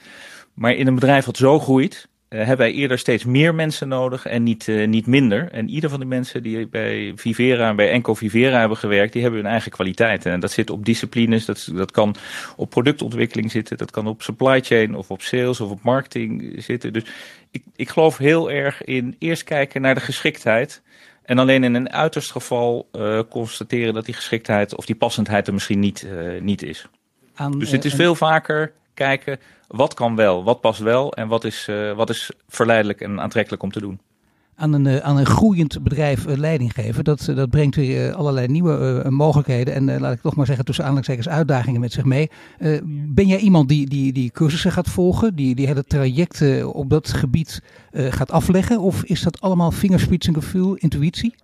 Maar 0.53 0.74
in 0.74 0.88
een 0.88 0.96
bedrijf 0.96 1.25
wat 1.25 1.38
zo 1.38 1.60
groeit, 1.60 2.08
hebben 2.38 2.58
wij 2.58 2.74
eerder 2.74 3.00
steeds 3.00 3.25
meer 3.25 3.56
mensen 3.56 3.88
nodig 3.88 4.25
en 4.25 4.44
niet, 4.44 4.68
uh, 4.68 4.88
niet 4.88 5.08
minder. 5.08 5.51
En 5.51 5.70
ieder 5.70 5.89
van 5.89 6.00
de 6.00 6.06
mensen 6.06 6.44
die 6.44 6.68
bij 6.68 7.13
Vivera 7.15 7.70
en 7.70 7.75
bij 7.75 7.92
Enco 7.92 8.13
Vivera 8.13 8.60
hebben 8.60 8.77
gewerkt, 8.77 9.13
die 9.13 9.22
hebben 9.22 9.42
hun 9.42 9.50
eigen 9.50 9.72
kwaliteiten. 9.72 10.32
En 10.32 10.39
dat 10.39 10.51
zit 10.51 10.70
op 10.70 10.86
disciplines, 10.86 11.46
dat, 11.46 11.70
dat 11.74 11.92
kan 11.92 12.15
op 12.56 12.70
productontwikkeling 12.70 13.51
zitten, 13.51 13.77
dat 13.77 13.92
kan 13.92 14.08
op 14.08 14.22
supply 14.22 14.62
chain 14.62 14.96
of 14.96 15.12
op 15.12 15.22
sales 15.22 15.60
of 15.60 15.70
op 15.70 15.82
marketing 15.82 16.54
zitten. 16.58 16.94
Dus 16.94 17.04
ik, 17.51 17.63
ik 17.75 17.89
geloof 17.89 18.18
heel 18.18 18.51
erg 18.51 18.84
in 18.84 19.15
eerst 19.20 19.44
kijken 19.44 19.82
naar 19.82 19.96
de 19.96 20.01
geschiktheid. 20.01 20.82
En 21.24 21.39
alleen 21.39 21.63
in 21.63 21.74
een 21.74 21.92
uiterst 21.92 22.32
geval 22.32 22.89
uh, 22.94 23.20
constateren 23.30 23.94
dat 23.94 24.06
die 24.06 24.13
geschiktheid 24.13 24.75
of 24.75 24.86
die 24.86 24.96
passendheid 24.96 25.48
er 25.48 25.54
misschien 25.54 25.80
niet, 25.80 26.08
niet 26.39 26.63
is. 26.63 26.88
Aan, 27.36 27.60
dus 27.60 27.72
het 27.72 27.86
is 27.86 27.94
veel 27.94 28.15
vaker 28.15 28.74
kijken 28.96 29.40
wat 29.68 29.94
kan 29.94 30.16
wel, 30.16 30.44
wat 30.44 30.62
past 30.62 30.80
wel 30.80 31.14
en 31.14 31.28
wat 31.28 31.44
is, 31.44 31.68
uh, 31.70 31.96
wat 31.96 32.10
is 32.10 32.32
verleidelijk 32.48 33.02
en 33.02 33.22
aantrekkelijk 33.22 33.64
om 33.64 33.72
te 33.72 33.80
doen. 33.80 34.00
aan 34.58 34.74
een, 34.74 34.88
eh, 34.88 34.98
aan 34.98 35.18
een 35.18 35.25
groeiend 35.25 35.84
bedrijf 35.84 36.25
eh, 36.25 36.38
leiding 36.38 36.74
geven. 36.74 37.04
Dat, 37.04 37.32
dat 37.36 37.50
brengt 37.50 37.75
weer 37.75 38.14
allerlei 38.14 38.48
nieuwe 38.48 39.06
mogelijkheden. 39.10 39.74
En 39.74 40.00
laat 40.00 40.14
ik 40.14 40.22
toch 40.22 40.36
maar 40.36 40.46
zeggen, 40.46 40.66
tussen 40.66 40.84
aanhalingstekens 40.84 41.30
uitdagingen 41.30 41.82
met 41.82 41.92
zich 41.92 42.04
mee. 42.04 42.30
ben 43.08 43.28
jij 43.28 43.40
iemand 43.40 43.70
die, 43.70 43.90
die, 43.90 44.14
die 44.14 44.32
cursussen 44.32 44.72
gaat 44.72 44.90
volgen, 44.90 45.36
die, 45.36 45.56
die 45.56 45.68
hele 45.68 45.84
trajecten 45.84 46.74
op 46.74 46.90
dat 46.90 47.14
gebied 47.14 47.62
gaat 47.92 48.32
afleggen? 48.32 48.80
Of 48.80 49.04
is 49.04 49.22
dat 49.22 49.42
allemaal 49.42 49.72
vingerspitsengevoel, 49.72 50.75
intuïtie? 50.75 51.36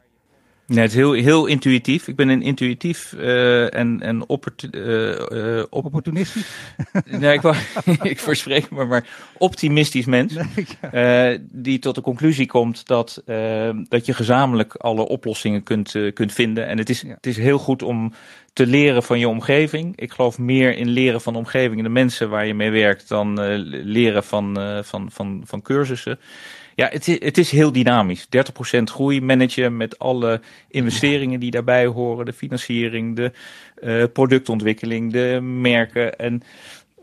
Nee, 0.71 0.83
het 0.83 0.91
is 0.91 0.97
heel, 0.97 1.13
heel 1.13 1.45
intuïtief. 1.45 2.07
Ik 2.07 2.15
ben 2.15 2.29
een 2.29 2.41
intuïtief 2.41 3.13
uh, 3.17 3.73
en, 3.73 4.01
en 4.01 4.27
opportu 4.27 4.67
uh, 4.71 5.19
uh, 5.29 5.63
op 5.69 5.85
opportunistisch. 5.85 6.47
nee, 7.19 7.33
ik, 7.33 7.41
ik 8.11 8.19
verspreek 8.19 8.71
me 8.71 8.85
maar 8.85 9.07
optimistisch 9.37 10.05
mens. 10.05 10.33
Nee, 10.91 11.37
die 11.51 11.79
tot 11.79 11.95
de 11.95 12.01
conclusie 12.01 12.45
komt 12.47 12.87
dat, 12.87 13.23
dat 13.87 14.05
je 14.05 14.13
gezamenlijk 14.13 14.75
alle 14.75 15.07
oplossingen 15.07 15.63
kunt, 15.63 15.95
kunt 16.13 16.33
vinden. 16.33 16.67
En 16.67 16.77
het 16.77 16.89
is, 16.89 17.01
het 17.01 17.25
is 17.25 17.37
heel 17.37 17.57
goed 17.57 17.83
om 17.83 18.13
te 18.53 18.67
leren 18.67 19.03
van 19.03 19.19
je 19.19 19.27
omgeving. 19.27 19.97
Ik 19.97 20.11
geloof 20.11 20.37
meer 20.37 20.77
in 20.77 20.89
leren 20.89 21.21
van 21.21 21.33
de 21.33 21.39
omgeving 21.39 21.77
en 21.77 21.83
de 21.83 21.89
mensen 21.89 22.29
waar 22.29 22.45
je 22.45 22.53
mee 22.53 22.71
werkt 22.71 23.07
dan 23.07 23.39
leren 23.69 24.23
van, 24.23 24.57
van, 24.83 25.11
van, 25.11 25.43
van 25.45 25.61
cursussen. 25.61 26.19
Ja, 26.75 26.87
het 26.91 27.07
is, 27.07 27.19
het 27.19 27.37
is 27.37 27.51
heel 27.51 27.71
dynamisch. 27.71 28.25
30% 28.25 28.83
groei 28.83 29.21
managen 29.21 29.77
met 29.77 29.99
alle 29.99 30.41
investeringen 30.67 31.39
die 31.39 31.51
daarbij 31.51 31.85
horen. 31.85 32.25
De 32.25 32.33
financiering, 32.33 33.15
de 33.15 33.31
uh, 33.83 34.03
productontwikkeling, 34.13 35.11
de 35.11 35.39
merken. 35.41 36.17
En 36.17 36.41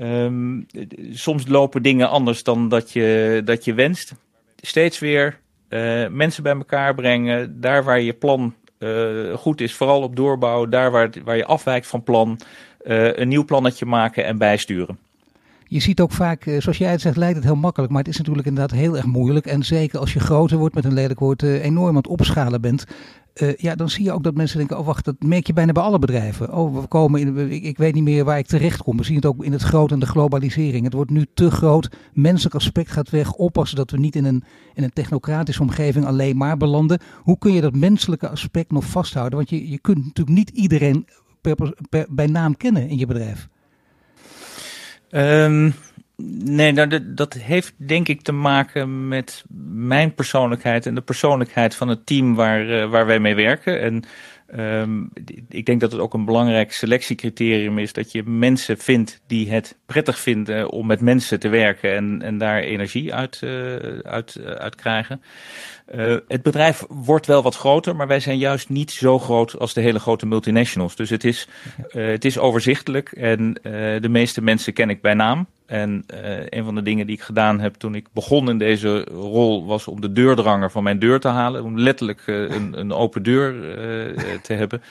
um, 0.01 0.67
soms 1.13 1.47
lopen 1.47 1.83
dingen 1.83 2.09
anders 2.09 2.43
dan 2.43 2.69
dat 2.69 2.93
je, 2.93 3.41
dat 3.45 3.65
je 3.65 3.75
wenst. 3.75 4.15
Steeds 4.57 4.99
weer 4.99 5.39
uh, 5.69 6.09
mensen 6.09 6.43
bij 6.43 6.55
elkaar 6.55 6.95
brengen. 6.95 7.61
Daar 7.61 7.85
waar 7.85 8.01
je 8.01 8.13
plan 8.13 8.55
uh, 8.79 9.35
goed 9.35 9.61
is, 9.61 9.75
vooral 9.75 10.03
op 10.03 10.17
doorbouwen. 10.17 10.71
Daar 10.71 10.91
waar, 10.91 11.11
waar 11.25 11.37
je 11.37 11.45
afwijkt 11.45 11.87
van 11.87 12.03
plan. 12.03 12.41
een 12.83 13.29
nieuw 13.29 13.45
plannetje 13.45 13.87
maken 13.87 14.25
en 14.25 14.39
bijsturen. 14.39 14.99
Je 15.71 15.81
ziet 15.81 16.01
ook 16.01 16.13
vaak, 16.13 16.47
eh, 16.47 16.61
zoals 16.61 16.79
jij 16.79 16.91
het 16.91 17.01
zegt, 17.01 17.17
lijkt 17.17 17.37
het 17.37 17.45
heel 17.45 17.57
makkelijk, 17.57 17.93
maar 17.93 18.03
het 18.03 18.11
is 18.11 18.19
natuurlijk 18.19 18.47
inderdaad 18.47 18.79
heel 18.79 18.97
erg 18.97 19.07
moeilijk. 19.07 19.47
En 19.47 19.65
zeker 19.65 19.99
als 19.99 20.13
je 20.13 20.21
groter 20.21 20.59
wordt 20.59 20.75
met 20.75 20.85
een 20.85 20.93
lelijk 20.93 21.21
woord, 21.21 21.43
uh, 21.43 21.65
enorm 21.65 21.89
aan 21.89 21.97
het 21.97 22.07
opschalen 22.07 22.61
bent. 22.61 22.85
Uh, 23.35 23.57
ja, 23.57 23.75
dan 23.75 23.89
zie 23.89 24.05
je 24.05 24.13
ook 24.13 24.23
dat 24.23 24.35
mensen 24.35 24.59
denken, 24.59 24.79
oh 24.79 24.87
wacht, 24.87 25.05
dat 25.05 25.15
merk 25.19 25.47
je 25.47 25.53
bijna 25.53 25.73
bij 25.73 25.83
alle 25.83 25.99
bedrijven. 25.99 26.55
Oh, 26.55 26.81
we 26.81 26.87
komen 26.87 27.21
in, 27.21 27.51
ik, 27.51 27.63
ik, 27.63 27.77
weet 27.77 27.95
niet 27.95 28.05
meer 28.05 28.25
waar 28.25 28.39
ik 28.39 28.47
terecht 28.47 28.83
kom. 28.83 28.97
We 28.97 29.05
zien 29.05 29.17
het 29.17 29.27
ook 29.27 29.45
in 29.45 29.53
het 29.53 29.63
groot 29.63 29.93
en 29.93 29.99
de 29.99 30.07
globalisering. 30.07 30.85
Het 30.85 30.93
wordt 30.93 31.11
nu 31.11 31.27
te 31.35 31.51
groot. 31.51 31.89
Menselijk 32.13 32.55
aspect 32.55 32.91
gaat 32.91 33.11
weg. 33.11 33.33
Oppassen 33.33 33.77
dat 33.77 33.91
we 33.91 33.99
niet 33.99 34.17
in 34.17 34.25
een, 34.25 34.45
in 34.75 34.83
een 34.83 34.93
technocratische 34.93 35.63
omgeving 35.63 36.05
alleen 36.05 36.37
maar 36.37 36.57
belanden. 36.57 37.01
Hoe 37.23 37.39
kun 37.39 37.53
je 37.53 37.61
dat 37.61 37.75
menselijke 37.75 38.29
aspect 38.29 38.71
nog 38.71 38.85
vasthouden? 38.85 39.39
Want 39.39 39.51
je, 39.51 39.71
je 39.71 39.79
kunt 39.79 40.05
natuurlijk 40.05 40.37
niet 40.37 40.51
iedereen 40.51 41.07
per, 41.41 41.75
per, 41.89 42.07
bij 42.11 42.27
naam 42.27 42.57
kennen 42.57 42.89
in 42.89 42.99
je 42.99 43.07
bedrijf. 43.07 43.49
Um, 45.11 45.75
nee, 46.45 46.73
nou, 46.73 47.15
dat, 47.15 47.35
heeft 47.35 47.75
denk 47.77 48.09
ik 48.09 48.23
te 48.23 48.33
maken 48.33 49.09
met 49.09 49.45
mijn 49.73 50.15
persoonlijkheid 50.15 50.87
en 50.87 50.95
de 50.95 51.00
persoonlijkheid 51.00 51.75
van 51.75 51.88
het 51.88 52.07
team 52.07 52.35
waar, 52.35 52.67
uh, 52.67 52.91
waar 52.91 53.07
wij 53.07 53.19
mee 53.19 53.35
werken. 53.35 53.81
En 53.81 54.05
um, 54.57 55.11
ik 55.49 55.67
denk 55.67 55.81
dat 55.81 55.93
het 55.93 56.00
ook 56.00 56.15
een 56.15 56.25
belangrijk 56.25 56.73
selectiecriterium 56.73 57.79
is 57.79 57.93
dat 57.93 58.12
je 58.12 58.23
mensen 58.23 58.79
vindt 58.79 59.21
die 59.27 59.50
het 59.50 59.79
prettig 59.87 60.19
vinden 60.19 60.71
om 60.71 60.87
met 60.87 61.00
mensen 61.00 61.41
te 61.41 61.49
werken 61.49 61.95
en, 61.97 62.23
en 62.23 62.38
daar 62.38 62.61
energie 62.61 63.15
uit, 63.15 63.41
uh, 63.45 63.77
uit, 63.99 64.37
uh, 64.41 64.47
uit 64.47 64.75
krijgen. 64.75 65.23
Uh, 65.95 66.16
het 66.28 66.42
bedrijf 66.42 66.85
wordt 66.88 67.26
wel 67.26 67.42
wat 67.42 67.57
groter, 67.57 67.97
maar 67.97 68.07
wij 68.07 68.21
zijn 68.21 68.38
juist 68.38 68.68
niet 68.68 68.90
zo 68.90 69.18
groot 69.18 69.59
als 69.59 69.75
de 69.75 69.80
hele 69.80 69.99
grote 69.99 70.26
multinationals. 70.26 70.97
Dus 70.97 71.11
het 71.11 71.25
is, 71.25 71.49
uh, 71.92 72.07
het 72.07 72.25
is 72.25 72.38
overzichtelijk 72.38 73.12
en 73.12 73.40
uh, 73.40 73.73
de 74.00 74.09
meeste 74.09 74.42
mensen 74.42 74.73
ken 74.73 74.90
ik 74.90 75.00
bij 75.00 75.14
naam. 75.14 75.47
En 75.66 76.04
een 76.49 76.64
van 76.64 76.75
de 76.75 76.83
dingen 76.83 77.07
die 77.07 77.16
ik 77.16 77.23
gedaan 77.23 77.61
heb 77.61 77.75
toen 77.75 77.95
ik 77.95 78.07
begon 78.12 78.50
in 78.50 78.59
deze 78.59 79.04
rol 79.04 79.66
was 79.66 79.88
om 79.88 80.00
de 80.00 80.12
deurdranger 80.12 80.71
van 80.71 80.83
mijn 80.83 80.99
deur 80.99 81.21
te 81.21 81.28
halen. 81.28 81.64
Om 81.64 81.78
letterlijk 81.78 82.23
een, 82.26 82.78
een 82.78 82.92
open 82.92 83.23
deur 83.23 83.54
te 84.42 84.52
hebben. 84.52 84.83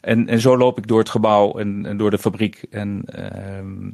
En, 0.00 0.28
en 0.28 0.40
zo 0.40 0.56
loop 0.56 0.78
ik 0.78 0.86
door 0.86 0.98
het 0.98 1.08
gebouw 1.08 1.58
en, 1.58 1.86
en 1.86 1.96
door 1.96 2.10
de 2.10 2.18
fabriek 2.18 2.62
en, 2.70 3.02
ehm, 3.06 3.90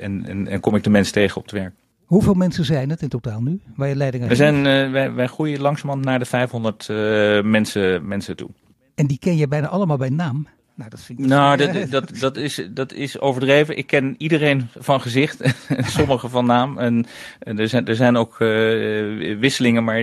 en, 0.00 0.24
en, 0.26 0.46
en 0.46 0.60
kom 0.60 0.74
ik 0.74 0.84
de 0.84 0.90
mensen 0.90 1.12
tegen 1.12 1.36
op 1.36 1.42
het 1.42 1.52
werk. 1.52 1.72
Hoeveel 2.10 2.34
mensen 2.34 2.64
zijn 2.64 2.90
het 2.90 3.02
in 3.02 3.08
totaal 3.08 3.40
nu, 3.40 3.60
waar 3.76 3.88
je 3.88 3.96
leiding 3.96 4.22
aan 4.22 4.28
We 4.28 4.34
zijn, 4.34 4.56
uh, 4.56 4.90
wij, 4.90 5.12
wij 5.12 5.26
groeien 5.26 5.60
langzamerhand 5.60 6.04
naar 6.04 6.18
de 6.18 6.24
500 6.24 6.88
uh, 6.88 7.38
eh, 7.38 7.44
mensen, 7.44 8.08
mensen 8.08 8.36
toe. 8.36 8.48
En 8.94 9.06
die 9.06 9.18
ken 9.18 9.36
je 9.36 9.48
bijna 9.48 9.68
allemaal 9.68 9.96
bij 9.96 10.08
naam? 10.08 10.48
Nou, 10.74 10.90
dat, 10.90 11.00
vind 11.00 11.18
ik 11.18 11.26
nou 11.26 11.56
dat, 11.56 11.90
dat, 11.90 12.18
dat, 12.18 12.36
is, 12.36 12.68
dat 12.70 12.92
is 12.92 13.20
overdreven. 13.20 13.76
Ik 13.76 13.86
ken 13.86 14.14
iedereen 14.18 14.68
van 14.78 15.00
gezicht 15.00 15.40
en 15.68 15.84
sommigen 15.84 16.30
van 16.30 16.46
naam. 16.46 16.78
En, 16.78 17.06
en, 17.38 17.58
er, 17.58 17.68
zijn, 17.68 17.86
er 17.86 17.96
zijn 17.96 18.16
ook 18.16 18.40
uh, 18.40 19.38
wisselingen, 19.38 19.84
maar 19.84 19.98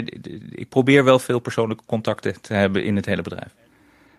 ik 0.52 0.70
probeer 0.70 1.04
wel 1.04 1.20
veel 1.20 1.40
persoonlijke 1.40 1.84
contacten 1.86 2.42
te 2.42 2.54
hebben 2.54 2.84
in 2.84 2.96
het 2.96 3.06
hele 3.06 3.22
bedrijf. 3.22 3.56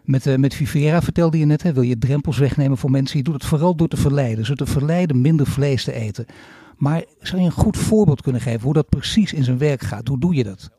Met, 0.03 0.27
uh, 0.27 0.35
met 0.35 0.55
Vivera 0.55 1.03
vertelde 1.03 1.39
je 1.39 1.45
net, 1.45 1.63
hè, 1.63 1.73
wil 1.73 1.83
je 1.83 1.99
drempels 1.99 2.39
wegnemen 2.39 2.79
voor 2.79 2.91
mensen. 2.91 3.19
Je 3.19 3.25
doet 3.25 3.35
het 3.35 3.45
vooral 3.45 3.77
door 3.77 3.89
te 3.89 3.97
verleiden. 3.97 4.47
Ze 4.47 4.55
te 4.55 4.67
verleiden 4.67 5.21
minder 5.21 5.47
vlees 5.47 5.85
te 5.85 5.93
eten. 5.93 6.27
Maar 6.79 7.05
zou 7.21 7.41
je 7.41 7.47
een 7.47 7.53
goed 7.53 7.77
voorbeeld 7.77 8.23
kunnen 8.23 8.41
geven 8.41 8.61
hoe 8.61 8.73
dat 8.73 8.89
precies 8.89 9.33
in 9.33 9.45
zijn 9.45 9.59
werk 9.59 9.81
gaat? 9.81 10.09
Hoe 10.09 10.19
doe 10.19 10.35
je 10.35 10.45
dat? 10.45 10.71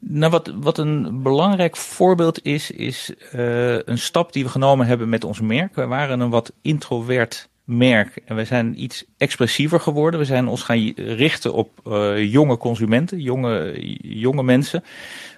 Nou, 0.00 0.30
wat, 0.30 0.54
wat 0.60 0.78
een 0.78 1.22
belangrijk 1.22 1.76
voorbeeld 1.76 2.44
is, 2.44 2.70
is 2.70 3.12
uh, 3.34 3.78
een 3.78 3.98
stap 3.98 4.32
die 4.32 4.44
we 4.44 4.50
genomen 4.50 4.86
hebben 4.86 5.08
met 5.08 5.24
ons 5.24 5.40
merk. 5.40 5.74
We 5.74 5.86
waren 5.86 6.20
een 6.20 6.30
wat 6.30 6.52
introvert 6.62 7.48
merk 7.64 8.20
en 8.24 8.36
we 8.36 8.44
zijn 8.44 8.82
iets 8.82 9.04
expressiever 9.16 9.80
geworden. 9.80 10.20
We 10.20 10.26
zijn 10.26 10.48
ons 10.48 10.62
gaan 10.62 10.92
richten 10.96 11.54
op 11.54 11.80
uh, 11.88 12.32
jonge 12.32 12.56
consumenten, 12.56 13.20
jonge, 13.20 13.74
jonge 14.02 14.42
mensen. 14.42 14.84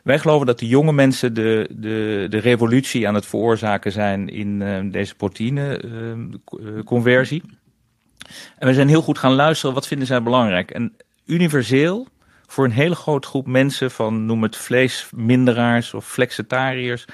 Wij 0.02 0.18
geloven 0.18 0.46
dat 0.46 0.58
de 0.58 0.68
jonge 0.68 0.92
mensen 0.92 1.34
de, 1.34 1.68
de, 1.70 2.26
de 2.30 2.38
revolutie 2.38 3.08
aan 3.08 3.14
het 3.14 3.26
veroorzaken 3.26 3.92
zijn 3.92 4.28
in 4.28 4.60
uh, 4.60 4.92
deze 4.92 5.14
proteïneconversie. 5.14 7.42
En 8.58 8.68
we 8.68 8.74
zijn 8.74 8.88
heel 8.88 9.02
goed 9.02 9.18
gaan 9.18 9.32
luisteren, 9.34 9.74
wat 9.74 9.86
vinden 9.86 10.06
zij 10.06 10.22
belangrijk? 10.22 10.70
En 10.70 10.96
universeel, 11.26 12.06
voor 12.46 12.64
een 12.64 12.70
hele 12.70 12.94
grote 12.94 13.28
groep 13.28 13.46
mensen 13.46 13.90
van, 13.90 14.26
noem 14.26 14.42
het 14.42 14.56
vleesminderaars 14.56 15.94
of 15.94 16.06
flexitariërs, 16.06 17.04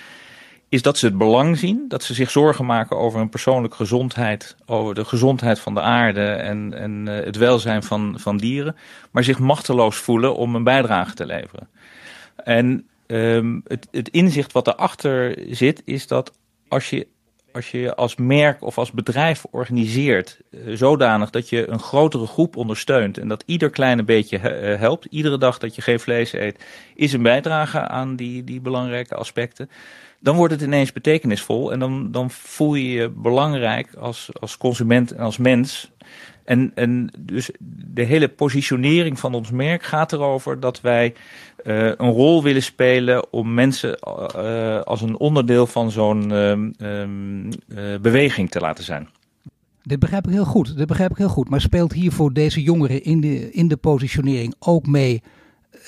is 0.69 0.83
dat 0.83 0.99
ze 0.99 1.07
het 1.07 1.19
belang 1.19 1.59
zien, 1.59 1.85
dat 1.89 2.03
ze 2.03 2.15
zich 2.15 2.31
zorgen 2.31 2.65
maken 2.65 2.97
over 2.97 3.19
hun 3.19 3.29
persoonlijke 3.29 3.77
gezondheid, 3.77 4.57
over 4.67 4.95
de 4.95 5.05
gezondheid 5.05 5.61
van 5.61 5.75
de 5.75 5.81
aarde 5.81 6.25
en, 6.27 6.75
en 6.75 7.07
uh, 7.09 7.25
het 7.25 7.37
welzijn 7.37 7.83
van, 7.83 8.15
van 8.19 8.37
dieren, 8.37 8.77
maar 9.11 9.25
zich 9.25 9.39
machteloos 9.39 9.97
voelen 9.97 10.37
om 10.37 10.55
een 10.55 10.65
bijdrage 10.65 11.15
te 11.15 11.27
leveren. 11.27 11.69
En 12.37 12.89
um, 13.07 13.63
het, 13.67 13.89
het 13.91 14.09
inzicht 14.09 14.53
wat 14.53 14.67
erachter 14.67 15.39
zit, 15.51 15.83
is 15.85 16.07
dat 16.07 16.33
als 16.69 16.91
je 16.91 17.07
als 17.53 17.71
je 17.71 17.79
je 17.79 17.95
als 17.95 18.17
merk 18.17 18.63
of 18.63 18.79
als 18.79 18.93
bedrijf 18.93 19.45
organiseert 19.51 20.41
uh, 20.51 20.77
zodanig 20.77 21.31
dat 21.31 21.49
je 21.49 21.69
een 21.69 21.79
grotere 21.79 22.27
groep 22.27 22.57
ondersteunt 22.57 23.19
en 23.19 23.29
dat 23.29 23.43
ieder 23.47 23.71
kleine 23.71 24.03
beetje 24.03 24.37
uh, 24.37 24.79
helpt, 24.79 25.05
iedere 25.11 25.39
dag 25.39 25.59
dat 25.59 25.75
je 25.75 25.83
geen 25.83 26.01
vlees 26.01 26.33
eet, 26.33 26.65
is 26.95 27.13
een 27.13 27.23
bijdrage 27.23 27.81
aan 27.81 28.17
die, 28.17 28.45
die 28.45 28.61
belangrijke 28.61 29.15
aspecten, 29.15 29.71
dan 30.23 30.37
wordt 30.37 30.53
het 30.53 30.63
ineens 30.63 30.93
betekenisvol 30.93 31.73
en 31.73 31.79
dan, 31.79 32.11
dan 32.11 32.31
voel 32.31 32.75
je 32.75 32.91
je 32.91 33.09
belangrijk 33.09 33.95
als, 33.95 34.31
als 34.41 34.57
consument 34.57 35.13
en 35.13 35.25
als 35.25 35.39
mens. 35.39 35.91
En, 36.45 36.73
en 36.75 37.11
dus 37.19 37.51
de 37.95 38.03
hele 38.03 38.29
positionering 38.29 39.19
van 39.19 39.35
ons 39.35 39.51
merk 39.51 39.83
gaat 39.83 40.13
erover 40.13 40.61
dat 40.61 40.81
wij 40.81 41.15
uh, 41.65 41.87
een 41.87 42.11
rol 42.11 42.43
willen 42.43 42.63
spelen 42.63 43.33
om 43.33 43.55
mensen 43.55 43.99
uh, 44.37 44.81
als 44.81 45.03
een 45.03 45.19
onderdeel 45.19 45.67
van 45.67 45.91
zo'n 45.91 46.31
uh, 46.31 47.95
beweging 48.01 48.51
te 48.51 48.61
laten 48.61 48.85
zijn. 48.85 49.09
Dit 49.83 49.99
begrijp 49.99 50.27
ik 50.27 50.33
heel 50.33 50.45
goed. 50.45 50.77
Dit 50.77 50.87
begrijp 50.87 51.11
ik 51.11 51.17
heel 51.17 51.29
goed. 51.29 51.49
Maar 51.49 51.61
speelt 51.61 51.93
hier 51.93 52.13
voor 52.13 52.33
deze 52.33 52.63
jongeren 52.63 53.03
in 53.03 53.21
de, 53.21 53.51
in 53.53 53.69
de 53.69 53.77
positionering 53.77 54.55
ook 54.59 54.87
mee 54.87 55.23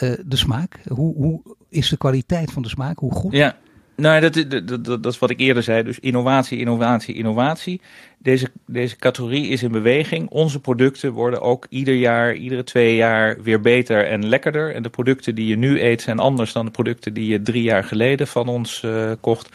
de 0.00 0.36
smaak? 0.36 0.80
Hoe, 0.88 1.14
hoe 1.14 1.42
is 1.68 1.88
de 1.88 1.96
kwaliteit 1.96 2.52
van 2.52 2.62
de 2.62 2.68
smaak? 2.68 2.98
Hoe 2.98 3.12
goed? 3.12 3.32
Ja, 3.32 3.56
nou, 3.96 4.20
dat, 4.20 4.44
dat, 4.48 4.68
dat, 4.68 4.84
dat, 4.84 5.12
is 5.12 5.18
wat 5.18 5.30
ik 5.30 5.40
eerder 5.40 5.62
zei. 5.62 5.82
Dus 5.82 5.98
innovatie, 5.98 6.58
innovatie, 6.58 7.14
innovatie. 7.14 7.80
Deze, 8.18 8.50
deze 8.66 8.96
categorie 8.96 9.48
is 9.48 9.62
in 9.62 9.72
beweging. 9.72 10.28
Onze 10.28 10.60
producten 10.60 11.12
worden 11.12 11.40
ook 11.40 11.66
ieder 11.68 11.94
jaar, 11.94 12.34
iedere 12.34 12.64
twee 12.64 12.96
jaar 12.96 13.42
weer 13.42 13.60
beter 13.60 14.06
en 14.06 14.28
lekkerder. 14.28 14.74
En 14.74 14.82
de 14.82 14.88
producten 14.88 15.34
die 15.34 15.46
je 15.46 15.56
nu 15.56 15.82
eet 15.82 16.02
zijn 16.02 16.18
anders 16.18 16.52
dan 16.52 16.64
de 16.64 16.70
producten 16.70 17.14
die 17.14 17.26
je 17.26 17.42
drie 17.42 17.62
jaar 17.62 17.84
geleden 17.84 18.26
van 18.26 18.48
ons 18.48 18.82
uh, 18.82 19.12
kocht. 19.20 19.48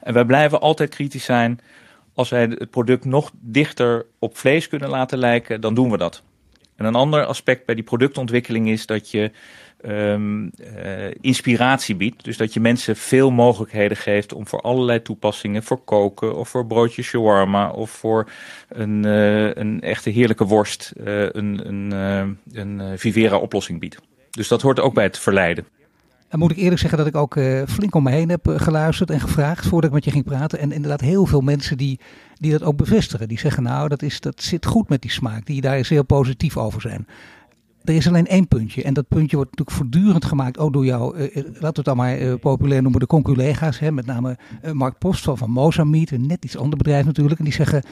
En 0.00 0.14
wij 0.14 0.24
blijven 0.24 0.60
altijd 0.60 0.90
kritisch 0.90 1.24
zijn. 1.24 1.60
Als 2.14 2.28
wij 2.28 2.42
het 2.42 2.70
product 2.70 3.04
nog 3.04 3.30
dichter 3.40 4.06
op 4.18 4.36
vlees 4.36 4.68
kunnen 4.68 4.88
laten 4.88 5.18
lijken, 5.18 5.60
dan 5.60 5.74
doen 5.74 5.90
we 5.90 5.96
dat. 5.98 6.22
En 6.76 6.84
een 6.84 6.94
ander 6.94 7.24
aspect 7.24 7.66
bij 7.66 7.74
die 7.74 7.84
productontwikkeling 7.84 8.68
is 8.68 8.86
dat 8.86 9.10
je 9.10 9.30
um, 9.86 10.50
inspiratie 11.20 11.96
biedt. 11.96 12.24
Dus 12.24 12.36
dat 12.36 12.52
je 12.52 12.60
mensen 12.60 12.96
veel 12.96 13.30
mogelijkheden 13.30 13.96
geeft 13.96 14.32
om 14.32 14.46
voor 14.46 14.60
allerlei 14.60 15.02
toepassingen, 15.02 15.62
voor 15.62 15.84
koken 15.84 16.36
of 16.36 16.48
voor 16.48 16.66
broodjes 16.66 17.06
shawarma 17.06 17.70
of 17.70 17.90
voor 17.90 18.30
een, 18.68 19.06
uh, 19.06 19.54
een 19.54 19.80
echte 19.80 20.10
heerlijke 20.10 20.44
worst, 20.44 20.92
uh, 20.96 21.22
een, 21.22 21.68
een, 21.68 21.90
een 22.52 22.98
Vivera 22.98 23.36
oplossing 23.36 23.80
biedt. 23.80 23.98
Dus 24.30 24.48
dat 24.48 24.62
hoort 24.62 24.80
ook 24.80 24.94
bij 24.94 25.04
het 25.04 25.18
verleiden. 25.18 25.66
En 26.28 26.38
moet 26.38 26.50
ik 26.50 26.56
eerlijk 26.56 26.80
zeggen 26.80 26.98
dat 26.98 27.06
ik 27.06 27.16
ook 27.16 27.40
flink 27.68 27.94
om 27.94 28.02
me 28.02 28.10
heen 28.10 28.28
heb 28.28 28.54
geluisterd 28.56 29.10
en 29.10 29.20
gevraagd 29.20 29.66
voordat 29.66 29.90
ik 29.90 29.94
met 29.94 30.04
je 30.04 30.10
ging 30.10 30.24
praten. 30.24 30.58
En 30.58 30.72
inderdaad 30.72 31.00
heel 31.00 31.26
veel 31.26 31.40
mensen 31.40 31.76
die, 31.76 32.00
die 32.34 32.52
dat 32.52 32.62
ook 32.62 32.76
bevestigen. 32.76 33.28
Die 33.28 33.38
zeggen 33.38 33.62
nou 33.62 33.88
dat, 33.88 34.02
is, 34.02 34.20
dat 34.20 34.42
zit 34.42 34.66
goed 34.66 34.88
met 34.88 35.02
die 35.02 35.10
smaak. 35.10 35.46
Die 35.46 35.60
daar 35.60 35.84
zeer 35.84 36.04
positief 36.04 36.56
over 36.56 36.80
zijn. 36.80 37.06
Er 37.88 37.94
is 37.94 38.08
alleen 38.08 38.26
één 38.26 38.48
puntje. 38.48 38.82
En 38.82 38.94
dat 38.94 39.08
puntje 39.08 39.36
wordt 39.36 39.50
natuurlijk 39.50 39.76
voortdurend 39.76 40.24
gemaakt, 40.24 40.58
ook 40.58 40.72
door 40.72 40.84
jou, 40.84 41.18
uh, 41.18 41.34
laten 41.34 41.60
we 41.60 41.66
het 41.66 41.84
dan 41.84 41.96
maar 41.96 42.20
uh, 42.20 42.34
populair 42.34 42.82
noemen, 42.82 43.00
de 43.00 43.06
conculega's. 43.06 43.80
Met 43.80 44.06
name 44.06 44.38
Mark 44.72 44.98
Post 44.98 45.24
van, 45.24 45.50
Mozambique, 45.50 46.16
een 46.16 46.26
net 46.26 46.44
iets 46.44 46.56
ander 46.56 46.78
bedrijf 46.78 47.04
natuurlijk. 47.04 47.38
En 47.38 47.44
die 47.44 47.54
zeggen, 47.54 47.82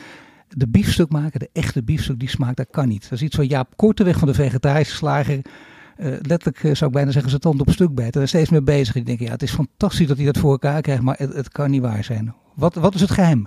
de 0.48 0.68
biefstuk 0.68 1.10
maken, 1.10 1.40
de 1.40 1.50
echte 1.52 1.82
biefstuk, 1.82 2.18
die 2.18 2.28
smaakt, 2.28 2.56
dat 2.56 2.66
kan 2.70 2.88
niet. 2.88 3.02
Dat 3.02 3.12
is 3.12 3.22
iets 3.22 3.36
van 3.36 3.46
Jaap 3.46 3.76
Korteweg 3.76 4.18
van 4.18 4.28
de 4.28 4.34
vegetarische 4.34 4.94
slager. 4.94 5.40
letterlijk 5.96 6.76
zou 6.76 6.86
ik 6.86 6.96
bijna 6.96 7.10
zeggen, 7.10 7.30
zijn 7.30 7.42
tand 7.42 7.60
op 7.60 7.70
stuk 7.70 7.94
bijten. 7.94 8.12
Daar 8.12 8.22
is 8.22 8.28
steeds 8.28 8.50
mee 8.50 8.62
bezig. 8.62 8.94
Ik 8.94 9.06
denk, 9.06 9.20
ja, 9.20 9.30
het 9.30 9.42
is 9.42 9.52
fantastisch 9.52 10.06
dat 10.06 10.16
hij 10.16 10.26
dat 10.26 10.38
voor 10.38 10.50
elkaar 10.50 10.80
krijgt, 10.80 11.02
maar 11.02 11.16
het, 11.18 11.34
het 11.34 11.48
kan 11.48 11.70
niet 11.70 11.82
waar 11.82 12.04
zijn. 12.04 12.34
Wat, 12.54 12.74
wat 12.74 12.94
is 12.94 13.00
het 13.00 13.10
geheim? 13.10 13.46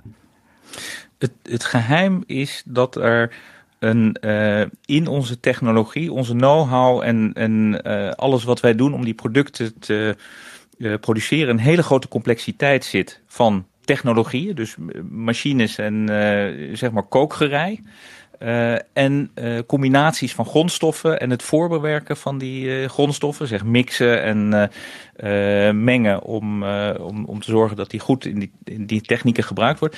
Het, 1.18 1.32
het 1.42 1.64
geheim 1.64 2.22
is 2.26 2.62
dat 2.66 2.96
er 2.96 3.32
een, 3.80 4.16
uh, 4.20 4.60
in 4.84 5.06
onze 5.06 5.40
technologie, 5.40 6.12
onze 6.12 6.34
know-how 6.34 7.02
en, 7.02 7.32
en 7.34 7.80
uh, 7.86 8.10
alles 8.10 8.44
wat 8.44 8.60
wij 8.60 8.74
doen 8.74 8.94
om 8.94 9.04
die 9.04 9.14
producten 9.14 9.78
te 9.78 10.16
uh, 10.78 10.94
produceren, 11.00 11.48
een 11.48 11.58
hele 11.58 11.82
grote 11.82 12.08
complexiteit 12.08 12.84
zit 12.84 13.20
van 13.26 13.66
technologieën, 13.84 14.54
dus 14.54 14.76
machines 15.10 15.78
en 15.78 16.06
zeg 16.72 16.90
maar 16.90 17.02
kookgerei. 17.02 17.80
en 18.92 19.30
combinaties 19.66 20.34
van 20.34 20.46
grondstoffen 20.46 21.20
en 21.20 21.30
het 21.30 21.42
voorbewerken 21.42 22.16
van 22.16 22.38
die 22.38 22.88
grondstoffen, 22.88 23.46
zeg 23.46 23.64
mixen 23.64 24.22
en 24.22 24.70
mengen 25.84 26.22
om, 26.22 26.64
om, 26.98 27.24
om 27.24 27.40
te 27.40 27.50
zorgen 27.50 27.76
dat 27.76 27.90
die 27.90 28.00
goed 28.00 28.24
in 28.24 28.38
die, 28.38 28.52
in 28.64 28.86
die 28.86 29.00
technieken 29.00 29.44
gebruikt 29.44 29.80
wordt 29.80 29.96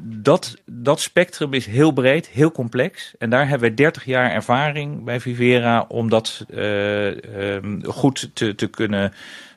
dat, 0.00 0.56
dat 0.64 1.00
spectrum 1.00 1.54
is 1.54 1.66
heel 1.66 1.92
breed, 1.92 2.28
heel 2.28 2.52
complex. 2.52 3.14
En 3.18 3.30
daar 3.30 3.48
hebben 3.48 3.68
we 3.68 3.74
30 3.74 4.04
jaar 4.04 4.30
ervaring 4.30 5.04
bij 5.04 5.20
Vivera 5.20 5.84
om 5.88 6.08
dat 6.08 6.44
uh, 6.50 7.06
um, 7.06 7.84
goed 7.84 8.30
te, 8.34 8.54
te 8.54 8.66
kunnen 8.66 9.12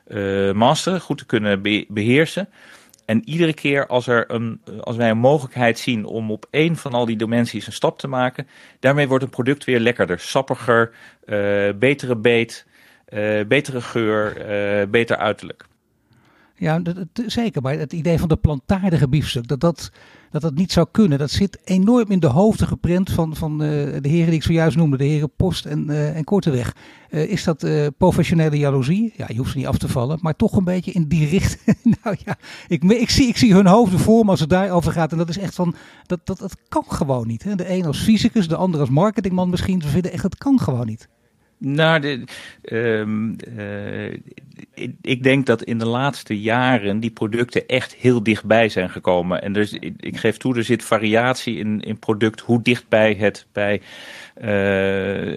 uh, 0.08 0.52
masteren, 0.52 1.00
goed 1.00 1.18
te 1.18 1.26
kunnen 1.26 1.62
be 1.62 1.86
beheersen. 1.88 2.48
En 3.04 3.28
iedere 3.28 3.54
keer 3.54 3.86
als, 3.86 4.06
er 4.06 4.30
een, 4.30 4.60
als 4.80 4.96
wij 4.96 5.10
een 5.10 5.18
mogelijkheid 5.18 5.78
zien 5.78 6.04
om 6.04 6.30
op 6.30 6.46
één 6.50 6.76
van 6.76 6.92
al 6.92 7.06
die 7.06 7.16
dimensies 7.16 7.66
een 7.66 7.72
stap 7.72 7.98
te 7.98 8.08
maken, 8.08 8.48
daarmee 8.80 9.08
wordt 9.08 9.24
een 9.24 9.30
product 9.30 9.64
weer 9.64 9.80
lekkerder, 9.80 10.18
sappiger, 10.18 10.90
uh, 11.26 11.68
betere 11.78 12.16
beet, 12.16 12.66
betere 13.48 13.80
geur, 13.80 14.36
beter 14.90 15.16
uiterlijk. 15.16 15.66
Ja, 16.58 16.78
dat, 16.78 16.96
zeker. 17.26 17.62
Maar 17.62 17.78
het 17.78 17.92
idee 17.92 18.18
van 18.18 18.28
de 18.28 18.36
plantaardige 18.36 19.08
biefstuk, 19.08 19.48
dat 19.48 19.60
dat, 19.60 19.90
dat 20.30 20.42
dat 20.42 20.54
niet 20.54 20.72
zou 20.72 20.86
kunnen, 20.90 21.18
dat 21.18 21.30
zit 21.30 21.58
enorm 21.64 22.10
in 22.10 22.20
de 22.20 22.26
hoofden 22.26 22.66
geprent 22.66 23.10
van, 23.10 23.36
van 23.36 23.52
uh, 23.52 23.58
de 24.00 24.08
heren 24.08 24.26
die 24.26 24.34
ik 24.34 24.42
zojuist 24.42 24.76
noemde, 24.76 24.96
de 24.96 25.04
heren 25.04 25.30
Post 25.36 25.64
en, 25.64 25.86
uh, 25.88 26.16
en 26.16 26.24
Korteweg. 26.24 26.74
Uh, 27.10 27.30
is 27.30 27.44
dat 27.44 27.66
professionele 27.98 28.58
jaloezie? 28.58 29.12
Ja, 29.16 29.24
je 29.28 29.36
hoeft 29.36 29.50
ze 29.50 29.56
niet 29.56 29.66
af 29.66 29.78
te 29.78 29.88
vallen, 29.88 30.18
maar 30.20 30.36
toch 30.36 30.56
een 30.56 30.64
beetje 30.64 30.92
in 30.92 31.08
die 31.08 31.28
richting. 31.38 31.96
nou 32.02 32.16
ja, 32.24 32.36
ik, 32.68 32.84
ik, 32.84 33.10
zie, 33.10 33.28
ik 33.28 33.36
zie 33.36 33.54
hun 33.54 33.66
hoofden 33.66 33.98
voor 33.98 34.24
me 34.24 34.30
als 34.30 34.40
het 34.40 34.50
daarover 34.50 34.92
gaat. 34.92 35.12
En 35.12 35.18
dat 35.18 35.28
is 35.28 35.38
echt 35.38 35.54
van, 35.54 35.74
dat, 36.06 36.20
dat, 36.24 36.38
dat 36.38 36.56
kan 36.68 36.84
gewoon 36.88 37.26
niet. 37.26 37.42
Hè? 37.42 37.54
De 37.54 37.70
een 37.70 37.86
als 37.86 37.98
fysicus, 37.98 38.48
de 38.48 38.56
ander 38.56 38.80
als 38.80 38.90
marketingman 38.90 39.50
misschien. 39.50 39.82
Ze 39.82 39.88
vinden 39.88 40.12
echt, 40.12 40.22
dat 40.22 40.38
kan 40.38 40.60
gewoon 40.60 40.86
niet. 40.86 41.08
Nou, 41.58 42.00
de, 42.00 42.24
um, 42.72 43.36
uh, 43.58 44.12
ik, 44.74 44.94
ik, 45.00 45.22
denk 45.22 45.46
dat 45.46 45.62
in 45.62 45.78
de 45.78 45.86
laatste 45.86 46.40
jaren 46.40 47.00
die 47.00 47.10
producten 47.10 47.66
echt 47.66 47.94
heel 47.94 48.22
dichtbij 48.22 48.68
zijn 48.68 48.90
gekomen. 48.90 49.42
En 49.42 49.52
dus, 49.52 49.72
ik, 49.72 49.94
ik 50.00 50.16
geef 50.16 50.36
toe, 50.36 50.56
er 50.56 50.64
zit 50.64 50.84
variatie 50.84 51.58
in, 51.58 51.80
in 51.80 51.98
product, 51.98 52.40
hoe 52.40 52.62
dichtbij 52.62 53.14
het 53.18 53.46
bij, 53.52 53.80
uh, 54.36 54.44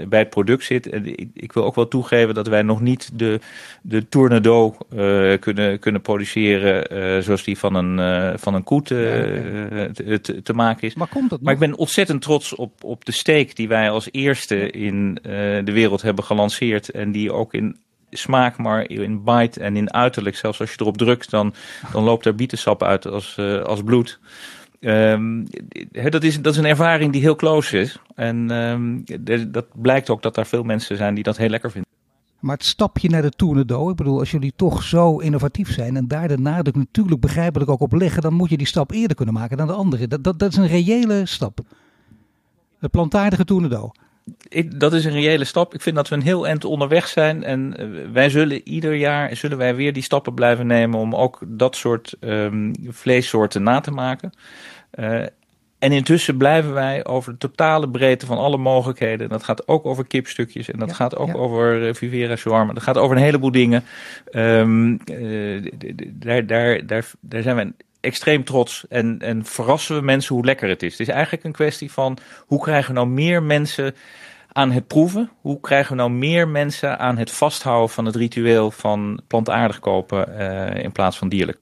bij 0.08 0.20
het 0.20 0.30
product 0.30 0.64
zit. 0.64 0.90
En 0.90 1.06
ik, 1.06 1.30
ik, 1.34 1.54
wil 1.54 1.64
ook 1.64 1.76
wel 1.76 1.88
toegeven 1.88 2.34
dat 2.34 2.48
wij 2.48 2.62
nog 2.62 2.82
niet 2.82 3.10
de, 3.14 3.40
de 3.82 4.10
Tournedo 4.10 4.78
uh, 4.94 5.40
kunnen, 5.40 5.80
kunnen 5.80 6.02
produceren 6.02 7.24
zoals 7.24 7.44
die 7.44 7.58
van 7.58 7.76
een, 7.76 8.40
van 8.40 8.54
een 8.54 8.64
koe 8.64 8.82
te, 8.82 9.90
te, 10.22 10.42
te, 10.42 10.54
maken 10.54 10.88
is. 10.88 10.96
Maar, 10.96 11.08
komt 11.08 11.30
dat 11.30 11.42
maar 11.42 11.54
ik 11.54 11.60
ben 11.60 11.78
ontzettend 11.78 12.22
trots 12.22 12.56
op, 12.56 12.84
op 12.84 13.06
de 13.06 13.12
steek 13.12 13.56
die 13.56 13.68
wij 13.68 13.90
als 13.90 14.08
eerste 14.12 14.72
in 14.72 15.18
de 15.64 15.72
wereld 15.72 16.02
hebben 16.02 16.09
gelanceerd. 16.18 16.92
En 16.92 17.12
die 17.12 17.34
ook 17.34 17.54
in 17.54 17.78
smaak, 18.10 18.58
maar 18.58 18.90
in 18.90 19.24
bite 19.24 19.60
en 19.60 19.76
in 19.76 19.94
uiterlijk. 19.94 20.36
Zelfs 20.36 20.60
als 20.60 20.72
je 20.72 20.78
erop 20.80 20.98
drukt, 20.98 21.30
dan, 21.30 21.54
dan 21.92 22.04
loopt 22.04 22.26
er 22.26 22.36
bietensap 22.36 22.84
uit 22.84 23.08
als, 23.08 23.36
uh, 23.40 23.62
als 23.62 23.84
bloed. 23.84 24.20
Um, 24.80 25.48
dat, 25.92 26.24
is, 26.24 26.42
dat 26.42 26.54
is 26.54 26.60
een 26.60 26.66
ervaring 26.66 27.12
die 27.12 27.22
heel 27.22 27.36
close 27.36 27.80
is. 27.80 28.00
En 28.16 28.52
um, 28.52 29.04
dat 29.48 29.66
blijkt 29.74 30.10
ook 30.10 30.22
dat 30.22 30.38
er 30.38 30.46
veel 30.46 30.64
mensen 30.64 30.98
zijn 30.98 31.14
die 31.16 31.24
dat 31.24 31.38
heel 31.38 31.50
lekker 31.50 31.72
vinden. 31.72 31.90
Maar 32.40 32.56
het 32.56 32.66
stapje 32.66 33.10
naar 33.10 33.22
de 33.22 33.30
Tournedo, 33.30 33.90
ik 33.90 33.96
bedoel, 33.96 34.20
als 34.20 34.32
jullie 34.32 34.54
toch 34.56 34.84
zo 34.84 35.18
innovatief 35.18 35.74
zijn 35.74 35.96
en 35.96 36.08
daar 36.08 36.28
de 36.28 36.38
nadruk 36.38 36.76
natuurlijk 36.76 37.22
begrijpelijk 37.22 37.70
ook 37.70 37.80
op 37.80 37.94
leggen, 37.94 38.22
dan 38.22 38.34
moet 38.34 38.50
je 38.50 38.58
die 38.58 38.68
stap 38.68 38.92
eerder 38.92 39.16
kunnen 39.16 39.34
maken 39.34 39.58
dan 39.58 39.68
de 39.68 39.74
andere. 39.74 40.08
Dat, 40.08 40.24
dat, 40.24 40.40
dat 40.40 40.52
is 40.52 40.58
een 40.58 40.68
reële 40.68 41.26
stap. 41.26 41.60
De 42.80 42.90
plantaardige 42.90 43.46
Tournedo 43.46 43.92
ik, 44.48 44.80
dat 44.80 44.94
is 44.94 45.06
een 45.06 45.12
reële 45.12 45.44
stap. 45.44 45.74
Ik 45.74 45.82
vind 45.82 45.96
dat 45.96 46.08
we 46.08 46.16
een 46.16 46.22
heel 46.22 46.48
eind 46.48 46.66
onderweg 46.66 47.08
zijn. 47.08 47.44
En 47.44 47.78
eh, 47.78 47.88
wij 48.14 48.30
zullen 48.30 48.68
ieder 48.68 48.96
jaar 48.96 49.36
zullen 49.36 49.58
wij 49.58 49.76
weer 49.76 49.94
die 49.94 50.04
stappen 50.04 50.34
blijven 50.34 50.68
nemen 50.68 51.00
om 51.00 51.16
ook 51.16 51.40
dat 51.48 51.76
soort 51.76 52.16
um, 52.20 52.74
vleessoorten 52.88 53.64
na 53.64 53.80
te 53.80 53.92
maken. 53.92 54.32
Uh, 55.00 55.26
en 55.80 55.92
intussen 55.92 56.38
blijven 56.38 56.74
wij 56.74 57.06
over 57.06 57.32
de 57.32 57.38
totale 57.38 57.90
breedte 57.90 58.26
van 58.26 58.38
alle 58.38 58.58
mogelijkheden. 58.58 59.30
Dat 59.30 59.44
gaat 59.44 59.68
ook 59.68 59.86
over 59.86 60.08
kipstukjes 60.08 60.72
en 60.72 60.80
dat 60.80 60.94
gaat 60.94 61.16
ook 61.16 61.38
over 61.38 61.96
Vivera 61.96 62.36
shawarma. 62.36 62.74
Dat 62.74 62.84
gaat 62.84 62.98
over 62.98 63.16
een 63.16 63.24
heleboel 63.24 63.52
dingen. 63.52 63.84
Um, 64.32 65.00
uh, 65.12 65.72
daar, 66.14 66.46
daar, 66.46 66.86
daar, 66.86 67.12
daar 67.20 67.42
zijn 67.42 67.56
we 67.56 67.74
extreem 68.00 68.44
trots 68.44 68.86
en, 68.88 69.20
en 69.20 69.46
verrassen 69.46 69.96
we 69.96 70.02
mensen 70.02 70.36
hoe 70.36 70.46
lekker 70.46 70.70
het 70.70 70.84
is. 70.84 70.92
Het 70.92 71.08
is 71.08 71.08
eigenlijk 71.08 71.44
een 71.44 71.52
kwestie 71.52 71.92
van 71.92 72.18
hoe 72.46 72.62
krijgen 72.62 72.94
we 72.94 73.00
nou 73.00 73.08
meer 73.08 73.44
mensen 73.44 73.96
aan 74.52 74.72
het 74.72 74.88
proeven? 74.88 75.30
Hoe 75.42 75.60
krijgen 75.60 75.92
we 75.92 75.98
nou 75.98 76.12
meer 76.12 76.48
mensen 76.48 77.00
aan 77.00 77.18
het 77.18 77.32
vasthouden 77.32 77.90
van 77.90 78.06
het 78.06 78.16
ritueel 78.16 78.72
van 78.72 79.22
plantaardig 79.28 79.80
kopen 79.80 80.30
uh, 80.30 80.84
in 80.84 80.92
plaats 80.92 81.18
van 81.18 81.30
dierlijk? 81.30 81.60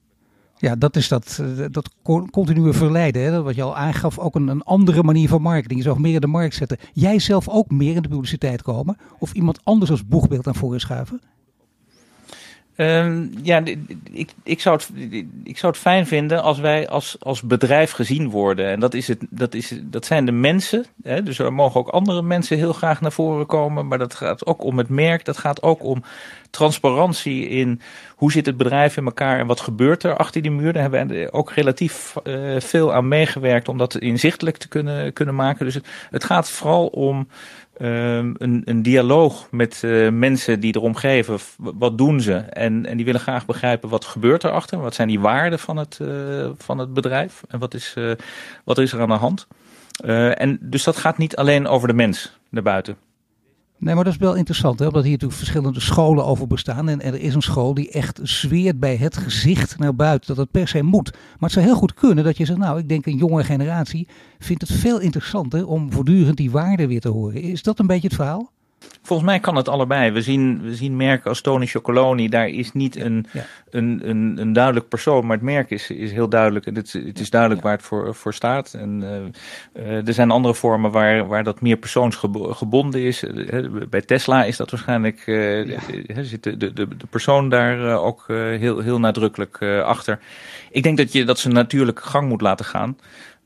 Ja, 0.56 0.76
dat 0.76 0.96
is 0.96 1.08
dat, 1.08 1.40
eh, 1.40 1.64
dat 1.70 1.90
continue 2.30 2.72
verleiden. 2.72 3.22
Hè? 3.22 3.42
Wat 3.42 3.54
je 3.54 3.62
al 3.62 3.76
aangaf, 3.76 4.18
ook 4.18 4.34
een, 4.34 4.48
een 4.48 4.62
andere 4.62 5.02
manier 5.02 5.28
van 5.28 5.42
marketing. 5.42 5.78
Je 5.78 5.84
zou 5.84 6.00
meer 6.00 6.14
in 6.14 6.20
de 6.20 6.26
markt 6.26 6.54
zetten. 6.54 6.78
Jij 6.92 7.18
zelf 7.18 7.48
ook 7.48 7.70
meer 7.70 7.94
in 7.94 8.02
de 8.02 8.08
publiciteit 8.08 8.62
komen? 8.62 8.96
Of 9.18 9.32
iemand 9.32 9.60
anders 9.64 9.90
als 9.90 10.06
boegbeeld 10.06 10.46
aan 10.46 10.54
voren 10.54 10.80
schuiven? 10.80 11.20
Um, 12.80 13.30
ja, 13.42 13.62
ik, 14.12 14.32
ik, 14.42 14.60
zou 14.60 14.76
het, 14.76 14.90
ik 15.44 15.58
zou 15.58 15.72
het 15.72 15.80
fijn 15.80 16.06
vinden 16.06 16.42
als 16.42 16.58
wij 16.58 16.88
als, 16.88 17.16
als 17.20 17.42
bedrijf 17.42 17.90
gezien 17.90 18.30
worden. 18.30 18.66
En 18.66 18.80
dat, 18.80 18.94
is 18.94 19.08
het, 19.08 19.26
dat, 19.30 19.54
is, 19.54 19.72
dat 19.82 20.06
zijn 20.06 20.24
de 20.24 20.32
mensen. 20.32 20.84
Hè? 21.02 21.22
Dus 21.22 21.38
er 21.38 21.52
mogen 21.52 21.80
ook 21.80 21.88
andere 21.88 22.22
mensen 22.22 22.56
heel 22.56 22.72
graag 22.72 23.00
naar 23.00 23.12
voren 23.12 23.46
komen. 23.46 23.88
Maar 23.88 23.98
dat 23.98 24.14
gaat 24.14 24.46
ook 24.46 24.64
om 24.64 24.78
het 24.78 24.88
merk. 24.88 25.24
Dat 25.24 25.38
gaat 25.38 25.62
ook 25.62 25.84
om 25.84 26.02
transparantie 26.50 27.48
in 27.48 27.80
hoe 28.14 28.32
zit 28.32 28.46
het 28.46 28.56
bedrijf 28.56 28.96
in 28.96 29.04
elkaar 29.04 29.38
en 29.38 29.46
wat 29.46 29.60
gebeurt 29.60 30.02
er 30.02 30.16
achter 30.16 30.42
die 30.42 30.50
muur. 30.50 30.72
Daar 30.72 30.82
hebben 30.82 31.08
we 31.08 31.32
ook 31.32 31.52
relatief 31.52 32.14
uh, 32.24 32.60
veel 32.60 32.94
aan 32.94 33.08
meegewerkt 33.08 33.68
om 33.68 33.78
dat 33.78 33.94
inzichtelijk 33.94 34.56
te 34.56 34.68
kunnen, 34.68 35.12
kunnen 35.12 35.34
maken. 35.34 35.64
Dus 35.64 35.74
het, 35.74 35.86
het 36.10 36.24
gaat 36.24 36.50
vooral 36.50 36.86
om 36.86 37.28
um, 37.80 38.34
een, 38.38 38.62
een 38.64 38.82
dialoog 38.82 39.48
met 39.50 39.82
uh, 39.84 40.10
mensen 40.10 40.60
die 40.60 40.76
erom 40.76 40.94
geven. 40.94 41.38
Wat 41.56 41.98
doen 41.98 42.20
ze? 42.20 42.34
En, 42.34 42.86
en 42.86 42.96
die 42.96 43.06
willen 43.06 43.20
graag 43.20 43.46
begrijpen 43.46 43.88
wat 43.88 44.04
gebeurt 44.04 44.44
erachter. 44.44 44.80
Wat 44.80 44.94
zijn 44.94 45.08
die 45.08 45.20
waarden 45.20 45.58
van 45.58 45.76
het, 45.76 45.98
uh, 46.02 46.48
van 46.56 46.78
het 46.78 46.94
bedrijf? 46.94 47.42
En 47.48 47.58
wat 47.58 47.74
is, 47.74 47.94
wat 48.64 48.78
is 48.78 48.92
er 48.92 49.00
aan 49.00 49.08
de 49.08 49.14
hand? 49.14 49.46
en 50.34 50.58
dus 50.60 50.84
dat 50.84 50.96
gaat 50.96 51.18
niet 51.18 51.36
alleen 51.36 51.66
over 51.66 51.88
de 51.88 51.94
mens 51.94 52.38
naar 52.48 52.62
buiten. 52.62 52.96
Nee, 53.78 53.94
maar 53.94 54.04
dat 54.04 54.12
is 54.12 54.18
wel 54.18 54.34
interessant, 54.34 54.78
hè? 54.78 54.86
omdat 54.86 55.02
hier 55.02 55.12
natuurlijk 55.12 55.38
verschillende 55.38 55.80
scholen 55.80 56.24
over 56.24 56.46
bestaan. 56.46 56.88
En 56.88 57.02
er 57.02 57.14
is 57.14 57.34
een 57.34 57.42
school 57.42 57.74
die 57.74 57.90
echt 57.90 58.20
zweert 58.22 58.80
bij 58.80 58.96
het 58.96 59.16
gezicht 59.16 59.78
naar 59.78 59.94
buiten, 59.94 60.28
dat 60.28 60.36
het 60.36 60.50
per 60.50 60.68
se 60.68 60.82
moet. 60.82 61.12
Maar 61.12 61.20
het 61.38 61.52
zou 61.52 61.64
heel 61.64 61.74
goed 61.74 61.94
kunnen 61.94 62.24
dat 62.24 62.36
je 62.36 62.44
zegt, 62.44 62.58
nou, 62.58 62.78
ik 62.78 62.88
denk 62.88 63.06
een 63.06 63.16
jonge 63.16 63.44
generatie 63.44 64.08
vindt 64.38 64.68
het 64.68 64.78
veel 64.78 65.00
interessanter 65.00 65.66
om 65.66 65.92
voortdurend 65.92 66.36
die 66.36 66.50
waarden 66.50 66.88
weer 66.88 67.00
te 67.00 67.08
horen. 67.08 67.42
Is 67.42 67.62
dat 67.62 67.78
een 67.78 67.86
beetje 67.86 68.08
het 68.08 68.16
verhaal? 68.16 68.52
Volgens 69.02 69.28
mij 69.28 69.40
kan 69.40 69.56
het 69.56 69.68
allebei. 69.68 70.10
We 70.10 70.22
zien, 70.22 70.62
we 70.62 70.74
zien 70.74 70.96
merken 70.96 71.28
als 71.28 71.40
Tony 71.40 71.66
Chocoloni. 71.66 72.28
Daar 72.28 72.48
is 72.48 72.72
niet 72.72 72.96
een, 72.96 73.26
een, 73.70 74.00
een, 74.04 74.36
een, 74.40 74.52
duidelijk 74.52 74.88
persoon, 74.88 75.26
maar 75.26 75.36
het 75.36 75.44
merk 75.44 75.70
is, 75.70 75.90
is 75.90 76.12
heel 76.12 76.28
duidelijk. 76.28 76.66
En 76.66 76.74
het, 76.74 76.92
het 76.92 77.20
is 77.20 77.30
duidelijk 77.30 77.62
waar 77.62 77.72
het 77.72 77.82
voor, 77.82 78.14
voor 78.14 78.34
staat. 78.34 78.74
En 78.74 79.02
uh, 79.76 80.06
er 80.06 80.12
zijn 80.12 80.30
andere 80.30 80.54
vormen 80.54 80.90
waar, 80.90 81.26
waar 81.26 81.44
dat 81.44 81.60
meer 81.60 81.76
persoonsgebonden 81.76 83.00
is. 83.00 83.24
bij 83.90 84.00
Tesla 84.00 84.44
is 84.44 84.56
dat 84.56 84.70
waarschijnlijk. 84.70 85.26
Uh, 85.26 85.78
zit 86.20 86.42
de, 86.42 86.56
de, 86.56 86.72
de 86.72 87.06
persoon 87.10 87.48
daar 87.48 87.98
ook 87.98 88.24
heel, 88.28 88.78
heel 88.78 89.00
nadrukkelijk 89.00 89.62
achter. 89.62 90.18
Ik 90.70 90.82
denk 90.82 90.96
dat 90.96 91.12
je 91.12 91.24
dat 91.24 91.38
ze 91.38 91.48
natuurlijk 91.48 92.00
gang 92.00 92.28
moet 92.28 92.40
laten 92.40 92.64
gaan. 92.64 92.96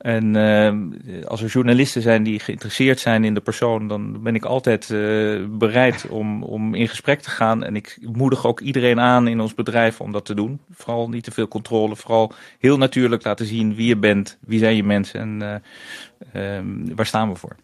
En 0.03 0.35
uh, 0.35 1.25
als 1.25 1.43
er 1.43 1.49
journalisten 1.49 2.03
zijn 2.03 2.23
die 2.23 2.41
geïnteresseerd 2.41 3.01
zijn 3.01 3.25
in 3.25 3.35
de 3.35 3.41
persoon, 3.41 3.88
dan 3.88 4.23
ben 4.23 4.35
ik 4.35 4.45
altijd 4.45 4.88
uh, 4.88 5.47
bereid 5.51 6.07
om, 6.09 6.43
om 6.43 6.75
in 6.75 6.88
gesprek 6.88 7.21
te 7.21 7.31
gaan. 7.31 7.65
En 7.65 7.77
ik 7.77 7.99
moedig 8.12 8.47
ook 8.47 8.61
iedereen 8.61 9.01
aan 9.01 9.29
in 9.29 9.41
ons 9.41 9.55
bedrijf 9.55 10.01
om 10.01 10.12
dat 10.12 10.25
te 10.25 10.35
doen. 10.35 10.61
Vooral 10.71 11.09
niet 11.09 11.25
te 11.25 11.31
veel 11.31 11.49
controle, 11.49 11.97
vooral 11.97 12.33
heel 12.59 12.79
natuurlijk 12.79 13.25
laten 13.25 13.47
zien 13.47 13.75
wie 13.75 13.87
je 13.87 13.97
bent, 13.97 14.38
wie 14.41 14.59
zijn 14.59 14.77
je 14.77 14.85
mensen 14.85 15.21
en 15.21 15.62
uh, 16.35 16.95
waar 16.95 17.07
staan 17.07 17.33
we 17.33 17.37
voor. 17.37 17.57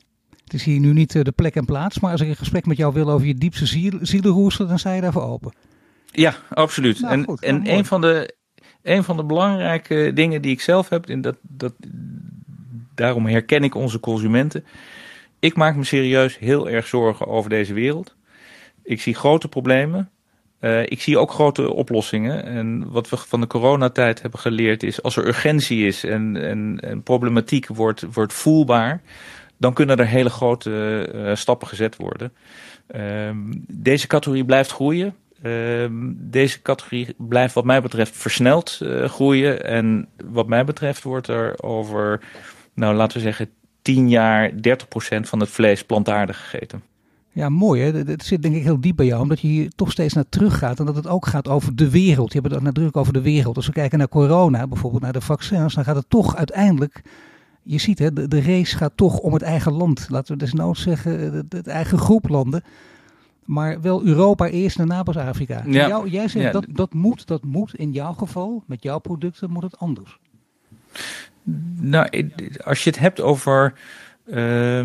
Het 0.45 0.55
is 0.55 0.65
hier 0.65 0.81
nu 0.81 0.93
niet 0.93 1.13
de 1.13 1.33
plek 1.33 1.55
en 1.55 1.65
plaats, 1.65 2.01
maar 2.01 2.13
als 2.13 2.21
ik 2.21 2.29
een 2.29 2.37
gesprek 2.37 2.67
met 2.67 2.77
jou 2.77 2.93
wil 2.93 3.11
over 3.11 3.27
je 3.27 3.35
diepste 3.35 3.67
ziel, 3.67 4.27
dan 4.67 4.79
sta 4.79 4.93
je 4.93 5.01
daarvoor 5.01 5.23
open. 5.23 5.53
Ja, 6.11 6.35
absoluut. 6.49 7.01
Nou, 7.01 7.13
en 7.13 7.25
goed, 7.25 7.43
en 7.43 7.63
nou, 7.63 7.77
een 7.77 7.85
van 7.85 8.01
de 8.01 8.37
een 8.83 9.05
van 9.05 9.17
de 9.17 9.25
belangrijke 9.25 10.11
dingen 10.15 10.43
die 10.43 10.53
ik 10.53 10.61
zelf 10.61 10.89
heb, 10.89 11.07
en 11.07 11.21
dat, 11.21 11.37
dat, 11.43 11.73
daarom 12.99 13.27
herken 13.27 13.65
ik 13.65 13.75
onze 13.75 14.01
consumenten. 14.01 14.65
Ik 15.39 15.57
maak 15.57 15.77
me 15.77 15.85
serieus 15.85 16.39
heel 16.39 16.69
erg 16.69 16.87
zorgen 16.87 17.27
over 17.27 17.51
deze 17.51 17.75
wereld. 17.75 18.17
Ik 18.83 19.01
zie 19.01 19.15
grote 19.15 19.49
problemen. 19.49 20.11
Uh, 20.61 20.83
ik 20.83 21.01
zie 21.01 21.19
ook 21.19 21.31
grote 21.31 21.73
oplossingen. 21.73 22.45
En 22.45 22.91
wat 22.91 23.09
we 23.09 23.17
van 23.17 23.41
de 23.41 23.47
coronatijd 23.47 24.23
hebben 24.23 24.41
geleerd 24.41 24.83
is, 24.83 25.03
als 25.03 25.17
er 25.17 25.27
urgentie 25.27 25.87
is 25.87 26.05
en, 26.05 26.37
en, 26.81 27.03
problematiek 27.03 27.67
wordt, 27.67 28.05
wordt 28.13 28.33
voelbaar, 28.33 29.03
dan 29.57 29.73
kunnen 29.73 29.99
er 29.99 30.07
hele 30.07 30.31
grote 30.31 31.09
uh, 31.15 31.35
stappen 31.35 31.69
gezet 31.69 31.97
worden. 31.97 32.33
Uh, 32.97 33.31
deze 33.69 34.07
categorie 34.07 34.45
blijft 34.45 34.71
groeien. 34.71 35.15
Ehm, 35.43 36.13
deze 36.17 36.63
categorie 36.63 37.15
blijft 37.17 37.55
wat 37.55 37.65
mij 37.65 37.83
betreft 37.83 38.17
versneld 38.17 38.81
uh, 38.83 39.05
groeien. 39.05 39.65
En 39.65 40.09
wat 40.25 40.47
mij 40.47 40.65
betreft 40.65 41.03
wordt 41.03 41.29
er 41.29 41.63
over, 41.63 42.21
nou 42.79 42.95
laten 42.95 43.17
we 43.17 43.23
zeggen, 43.23 43.49
10 43.83 44.09
jaar 44.09 44.51
30% 44.51 44.55
van 45.21 45.41
het 45.41 45.49
vlees 45.49 45.85
plantaardig 45.85 46.41
gegeten. 46.41 46.83
Ja, 47.33 47.49
mooi 47.49 47.83
hè. 47.83 47.99
Het 47.99 48.25
zit 48.25 48.43
denk 48.43 48.55
ik 48.55 48.63
heel 48.63 48.81
diep 48.81 48.97
bij 48.97 49.07
jou, 49.07 49.23
omdat 49.23 49.41
je 49.41 49.49
hier 49.49 49.71
toch 49.77 49.91
steeds 49.91 50.15
naar 50.15 50.29
terug 50.29 50.59
gaat. 50.59 50.79
En 50.79 50.87
dat 50.87 50.97
het 50.97 51.07
ook 51.07 51.27
gaat 51.27 51.49
over 51.49 51.77
de 51.77 51.91
wereld. 51.91 52.33
Je 52.33 52.41
hebt 52.41 52.55
het 52.55 52.63
nadruk 52.63 52.97
over 52.97 53.13
de 53.13 53.21
wereld. 53.21 53.57
Als 53.57 53.67
we 53.67 53.73
kijken 53.73 53.99
naar 53.99 54.09
corona, 54.09 54.67
bijvoorbeeld 54.67 55.03
naar 55.03 55.13
de 55.13 55.21
vaccins, 55.21 55.75
dan 55.75 55.85
gaat 55.85 55.97
het 55.97 56.09
toch 56.11 56.37
uiteindelijk 56.37 57.03
je 57.63 57.79
ziet, 57.79 57.99
hè, 57.99 58.13
de, 58.13 58.43
race 58.43 58.77
gaat 58.77 58.93
toch 58.95 59.19
om 59.19 59.33
het 59.33 59.43
eigen 59.43 59.73
land. 59.73 60.07
Laten 60.11 60.33
we 60.33 60.39
desnoods 60.39 60.83
zeggen, 60.83 61.35
het, 61.35 61.53
het 61.53 61.67
eigen 61.67 61.99
groep 61.99 62.29
landen 62.29 62.63
maar 63.49 63.81
wel 63.81 64.05
Europa 64.05 64.47
eerst 64.47 64.79
en 64.79 64.87
daarna 64.87 65.03
pas 65.03 65.17
Afrika. 65.17 65.63
Ja. 65.67 66.03
jij 66.07 66.29
zegt 66.29 66.53
dat, 66.53 66.67
dat 66.69 66.95
moet, 66.95 67.27
dat 67.27 67.45
moet 67.45 67.75
in 67.75 67.93
jouw 67.93 68.13
geval, 68.13 68.63
met 68.67 68.83
jouw 68.83 68.99
producten, 68.99 69.51
moet 69.51 69.63
het 69.63 69.79
anders. 69.79 70.19
Nou, 71.81 72.31
als 72.65 72.85
je 72.85 72.91
het 72.91 72.99
hebt 72.99 73.21
over 73.21 73.75
uh, 74.27 74.83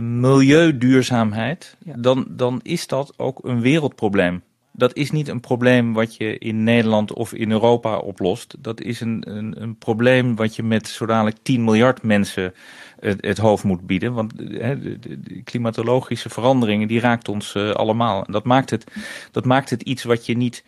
milieuduurzaamheid, 0.00 1.76
dan, 1.96 2.26
dan 2.30 2.60
is 2.62 2.86
dat 2.86 3.12
ook 3.16 3.38
een 3.42 3.60
wereldprobleem. 3.60 4.42
Dat 4.76 4.96
is 4.96 5.10
niet 5.10 5.28
een 5.28 5.40
probleem 5.40 5.92
wat 5.92 6.16
je 6.16 6.38
in 6.38 6.64
Nederland 6.64 7.12
of 7.12 7.32
in 7.32 7.50
Europa 7.50 7.96
oplost. 7.96 8.56
Dat 8.58 8.80
is 8.80 9.00
een, 9.00 9.24
een, 9.36 9.62
een 9.62 9.76
probleem 9.76 10.36
wat 10.36 10.56
je 10.56 10.62
met 10.62 10.88
zo 10.88 11.06
dadelijk 11.06 11.36
10 11.42 11.64
miljard 11.64 12.02
mensen 12.02 12.54
het, 13.00 13.26
het 13.26 13.38
hoofd 13.38 13.64
moet 13.64 13.86
bieden. 13.86 14.12
Want 14.12 14.36
de, 14.36 14.98
de, 15.00 15.42
klimatologische 15.44 16.28
veranderingen 16.28 16.88
die 16.88 17.00
raakt 17.00 17.28
ons 17.28 17.54
uh, 17.54 17.70
allemaal. 17.70 18.24
En 18.24 18.32
dat 18.32 18.44
maakt, 18.44 18.70
het, 18.70 18.84
dat 19.30 19.44
maakt 19.44 19.70
het 19.70 19.82
iets 19.82 20.02
wat 20.04 20.26
je 20.26 20.36
niet 20.36 20.64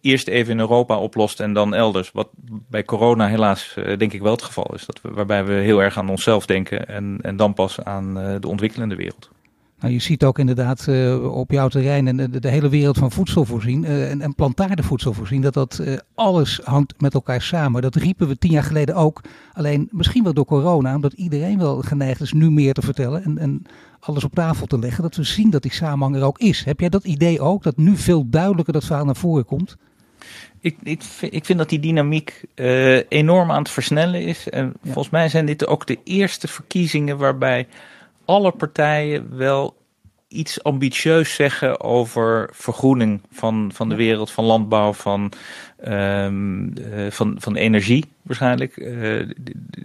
eerst 0.00 0.28
even 0.28 0.52
in 0.52 0.58
Europa 0.58 0.98
oplost 0.98 1.40
en 1.40 1.52
dan 1.52 1.74
elders. 1.74 2.10
Wat 2.12 2.28
bij 2.68 2.84
corona 2.84 3.26
helaas 3.26 3.74
uh, 3.78 3.98
denk 3.98 4.12
ik 4.12 4.22
wel 4.22 4.32
het 4.32 4.42
geval 4.42 4.74
is. 4.74 4.86
Dat 4.86 5.00
we, 5.02 5.10
waarbij 5.10 5.44
we 5.44 5.52
heel 5.52 5.82
erg 5.82 5.98
aan 5.98 6.08
onszelf 6.08 6.46
denken 6.46 6.88
en, 6.88 7.18
en 7.22 7.36
dan 7.36 7.54
pas 7.54 7.80
aan 7.80 8.18
uh, 8.18 8.34
de 8.40 8.48
ontwikkelende 8.48 8.94
wereld. 8.94 9.30
Nou, 9.80 9.92
je 9.92 9.98
ziet 9.98 10.24
ook 10.24 10.38
inderdaad 10.38 10.86
uh, 10.88 11.34
op 11.36 11.50
jouw 11.50 11.68
terrein 11.68 12.08
en 12.08 12.30
de, 12.30 12.48
hele 12.48 12.68
wereld 12.68 12.98
van 12.98 13.10
voedsel 13.10 13.44
voorzien 13.44 13.84
en, 13.84 14.20
en 14.20 14.34
voorzien, 14.96 15.40
dat 15.40 15.54
dat 15.54 15.82
alles 16.14 16.60
hangt 16.64 17.00
met 17.00 17.14
elkaar 17.14 17.42
samen. 17.42 17.82
Dat 17.82 17.94
riepen 17.94 18.28
we 18.28 18.38
tien 18.38 18.50
jaar 18.50 18.62
geleden 18.62 18.94
ook. 18.94 19.20
Alleen 19.52 19.88
misschien 19.90 20.24
wel 20.24 20.34
door 20.34 20.44
corona, 20.44 20.94
omdat 20.94 21.12
iedereen 21.12 21.58
wel 21.58 21.82
geneigd 21.82 22.20
is 22.20 22.32
nu 22.32 22.50
meer 22.50 22.72
te 22.72 22.82
vertellen 22.82 23.24
en, 23.24 23.38
en 23.38 23.62
alles 24.00 24.24
op 24.24 24.34
tafel 24.34 24.66
te 24.66 24.78
leggen, 24.78 25.02
dat 25.02 25.16
we 25.16 25.22
zien 25.22 25.50
dat 25.50 25.62
die 25.62 25.72
samenhang 25.72 26.16
er 26.16 26.22
ook 26.22 26.38
is. 26.38 26.64
Heb 26.64 26.80
jij 26.80 26.88
dat 26.88 27.04
idee 27.04 27.40
ook, 27.40 27.62
dat 27.62 27.76
nu 27.76 27.96
veel 27.96 28.28
duidelijker 28.28 28.72
dat 28.72 28.84
verhaal 28.84 29.04
naar 29.04 29.16
voren 29.16 29.44
komt? 29.44 29.76
Ik, 30.60 30.76
ik, 30.82 31.02
ik, 31.20 31.44
vind 31.44 31.58
dat 31.58 31.68
die 31.68 31.80
dynamiek 31.80 32.44
enorm 33.08 33.50
aan 33.50 33.62
het 33.62 33.70
versnellen 33.70 34.22
is. 34.22 34.48
En 34.48 34.64
ja. 34.64 34.72
volgens 34.84 35.10
mij 35.10 35.28
zijn 35.28 35.46
dit 35.46 35.66
ook 35.66 35.86
de 35.86 35.98
eerste 36.04 36.48
verkiezingen 36.48 37.18
waarbij 37.18 37.66
alle 38.24 38.50
partijen 38.50 39.36
wel 39.36 39.76
iets 40.28 40.62
ambitieus 40.62 41.34
zeggen 41.34 41.80
over 41.80 42.50
vergroening 42.52 43.20
van, 43.32 43.70
van 43.74 43.88
de 43.88 43.94
wereld, 43.94 44.30
van 44.30 44.44
landbouw, 44.44 44.92
van, 44.92 45.32
um, 45.86 46.78
uh, 46.78 47.10
van, 47.10 47.36
van 47.38 47.56
energie 47.56 48.04
waarschijnlijk. 48.22 48.76
Uh, 48.76 49.28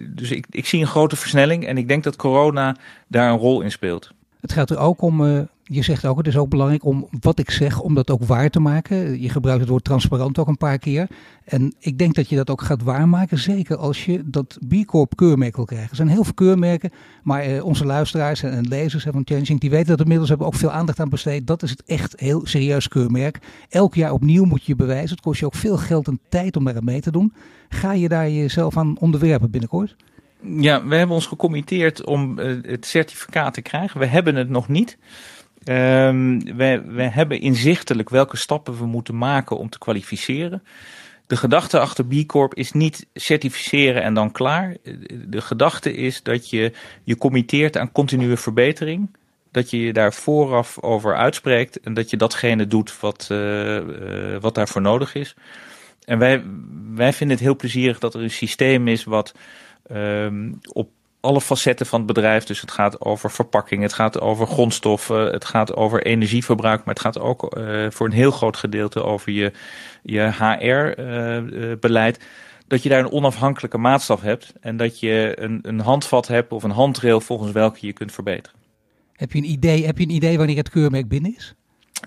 dus 0.08 0.32
ik, 0.32 0.46
ik 0.50 0.66
zie 0.66 0.82
een 0.82 0.88
grote 0.88 1.16
versnelling 1.16 1.66
en 1.66 1.78
ik 1.78 1.88
denk 1.88 2.04
dat 2.04 2.16
corona 2.16 2.76
daar 3.08 3.32
een 3.32 3.38
rol 3.38 3.62
in 3.62 3.72
speelt. 3.72 4.12
Het 4.42 4.52
gaat 4.52 4.70
er 4.70 4.78
ook 4.78 5.02
om 5.02 5.48
je 5.64 5.82
zegt 5.82 6.06
ook, 6.06 6.18
het 6.18 6.28
is 6.28 6.38
ook 6.38 6.50
belangrijk 6.50 6.86
om 6.86 7.08
wat 7.20 7.40
ik 7.40 7.52
zeg, 7.52 7.80
om 7.80 7.94
dat 7.94 8.10
ook 8.10 8.24
waar 8.24 8.50
te 8.50 8.60
maken. 8.60 9.22
Je 9.22 9.30
gebruikt 9.30 9.62
het 9.62 9.70
woord 9.70 9.84
transparant 9.84 10.38
ook 10.38 10.48
een 10.48 10.58
paar 10.58 10.78
keer. 10.78 11.08
En 11.46 11.74
ik 11.80 11.98
denk 11.98 12.16
dat 12.16 12.30
je 12.30 12.36
dat 12.36 12.50
ook 12.50 12.62
gaat 12.62 12.84
waarmaken, 12.84 13.38
zeker 13.38 13.78
als 13.78 14.06
je 14.06 14.22
dat 14.26 14.58
B 14.68 14.86
Corp 14.86 15.16
keurmerk 15.16 15.56
wil 15.56 15.66
krijgen. 15.66 15.90
Er 15.90 15.96
zijn 15.96 16.08
heel 16.08 16.24
veel 16.24 16.34
keurmerken, 16.34 16.92
maar 17.24 17.42
eh, 17.42 17.66
onze 17.66 17.86
luisteraars 17.86 18.44
en, 18.44 18.68
lezers 18.68 19.04
van 19.04 19.22
Changing, 19.26 19.60
die 19.60 19.70
weten 19.70 19.88
dat 19.88 20.00
inmiddels 20.00 20.30
hebben 20.30 20.48
ook 20.48 20.56
veel 20.56 20.72
aandacht 20.72 21.00
aan 21.00 21.10
besteed. 21.10 21.48
Dat 21.48 21.64
is 21.64 21.70
het 21.70 21.84
echt 21.86 22.20
heel 22.20 22.46
serieus 22.46 22.88
keurmerk. 22.88 23.40
Elk 23.70 23.96
jaar 23.96 24.12
opnieuw 24.12 24.46
moet 24.46 24.66
je 24.66 24.76
bewijzen. 24.76 25.10
Het 25.10 25.22
kost 25.22 25.40
je 25.40 25.46
ook 25.46 25.56
veel 25.56 25.78
geld 25.78 26.08
en 26.08 26.20
tijd 26.30 26.58
om 26.58 26.64
daar 26.64 26.84
mee 26.84 27.02
te 27.02 27.12
doen. 27.12 27.34
Ga 27.70 27.94
je 27.94 28.10
daar 28.10 28.30
jezelf 28.30 28.78
aan 28.78 28.98
onderwerpen 29.00 29.52
binnenkort? 29.52 29.96
Ja, 30.46 30.86
we 30.86 30.96
hebben 30.96 31.16
ons 31.16 31.26
gecommitteerd 31.26 32.06
om 32.06 32.40
uh, 32.40 32.58
het 32.62 32.86
certificaat 32.86 33.54
te 33.54 33.62
krijgen. 33.62 34.00
We 34.00 34.06
hebben 34.06 34.36
het 34.36 34.50
nog 34.50 34.68
niet. 34.68 34.98
Um, 35.66 36.56
we, 36.56 36.84
we 36.86 37.04
hebben 37.04 37.40
inzichtelijk 37.40 38.10
welke 38.10 38.38
stappen 38.38 38.78
we 38.78 38.86
moeten 38.86 39.18
maken 39.18 39.58
om 39.58 39.70
te 39.70 39.78
kwalificeren. 39.78 40.64
De 41.28 41.36
gedachte 41.36 41.80
achter 41.80 42.06
B 42.06 42.26
Corp 42.26 42.54
is 42.54 42.72
niet 42.72 43.08
certificeren 43.14 44.04
en 44.04 44.14
dan 44.14 44.32
klaar. 44.32 44.78
De 45.28 45.42
gedachte 45.42 45.94
is 45.94 46.24
dat 46.24 46.50
je 46.50 46.72
je 47.04 47.18
committeert 47.18 47.78
aan 47.78 47.92
continue 47.92 48.38
verbetering. 48.38 49.16
Dat 49.52 49.70
je 49.70 49.80
je 49.80 49.94
daar 49.94 50.14
vooraf 50.14 50.80
over 50.82 51.16
uitspreekt 51.16 51.80
en 51.80 51.94
dat 51.94 52.10
je 52.10 52.18
datgene 52.18 52.68
doet 52.68 53.00
wat, 53.00 53.28
uh, 53.32 54.38
wat 54.40 54.56
daarvoor 54.56 54.82
nodig 54.82 55.16
is. 55.16 55.36
En 56.06 56.20
wij, 56.20 56.44
wij 56.94 57.14
vinden 57.14 57.36
het 57.36 57.46
heel 57.46 57.56
plezierig 57.56 58.00
dat 58.00 58.14
er 58.14 58.22
een 58.22 58.30
systeem 58.30 58.88
is 58.88 59.04
wat 59.04 59.36
um, 59.92 60.60
op 60.72 60.90
alle 61.24 61.42
facetten 61.42 61.86
van 61.86 61.98
het 62.00 62.08
bedrijf. 62.08 62.44
Dus 62.44 62.62
het 62.62 62.72
gaat 62.72 63.02
over 63.02 63.32
verpakking, 63.32 63.82
het 63.82 63.94
gaat 63.94 64.22
over 64.22 64.48
grondstoffen, 64.48 65.32
het 65.32 65.46
gaat 65.46 65.76
over 65.76 66.06
energieverbruik, 66.06 66.86
maar 66.86 66.94
het 66.94 67.04
gaat 67.04 67.20
ook 67.20 67.58
uh, 67.58 67.86
voor 67.90 68.06
een 68.06 68.14
heel 68.14 68.32
groot 68.32 68.58
gedeelte 68.58 69.04
over 69.04 69.32
je, 69.32 69.52
je 70.02 70.22
HR-beleid. 70.22 72.18
Uh, 72.20 72.24
dat 72.68 72.84
je 72.84 72.90
daar 72.90 73.00
een 73.00 73.12
onafhankelijke 73.12 73.78
maatstaf 73.78 74.22
hebt 74.22 74.54
en 74.62 74.78
dat 74.78 75.00
je 75.00 75.34
een, 75.36 75.60
een 75.62 75.80
handvat 75.80 76.28
hebt 76.28 76.52
of 76.52 76.64
een 76.64 76.72
handrail 76.72 77.22
volgens 77.22 77.52
welke 77.52 77.86
je 77.86 77.94
kunt 77.94 78.12
verbeteren. 78.12 78.60
Heb 79.14 79.32
je 79.32 79.38
een 79.38 79.50
idee, 79.50 79.86
heb 79.86 79.98
je 79.98 80.04
een 80.04 80.16
idee 80.16 80.38
wanneer 80.38 80.58
het 80.58 80.70
keurmerk 80.70 81.08
binnen 81.08 81.36
is? 81.36 81.54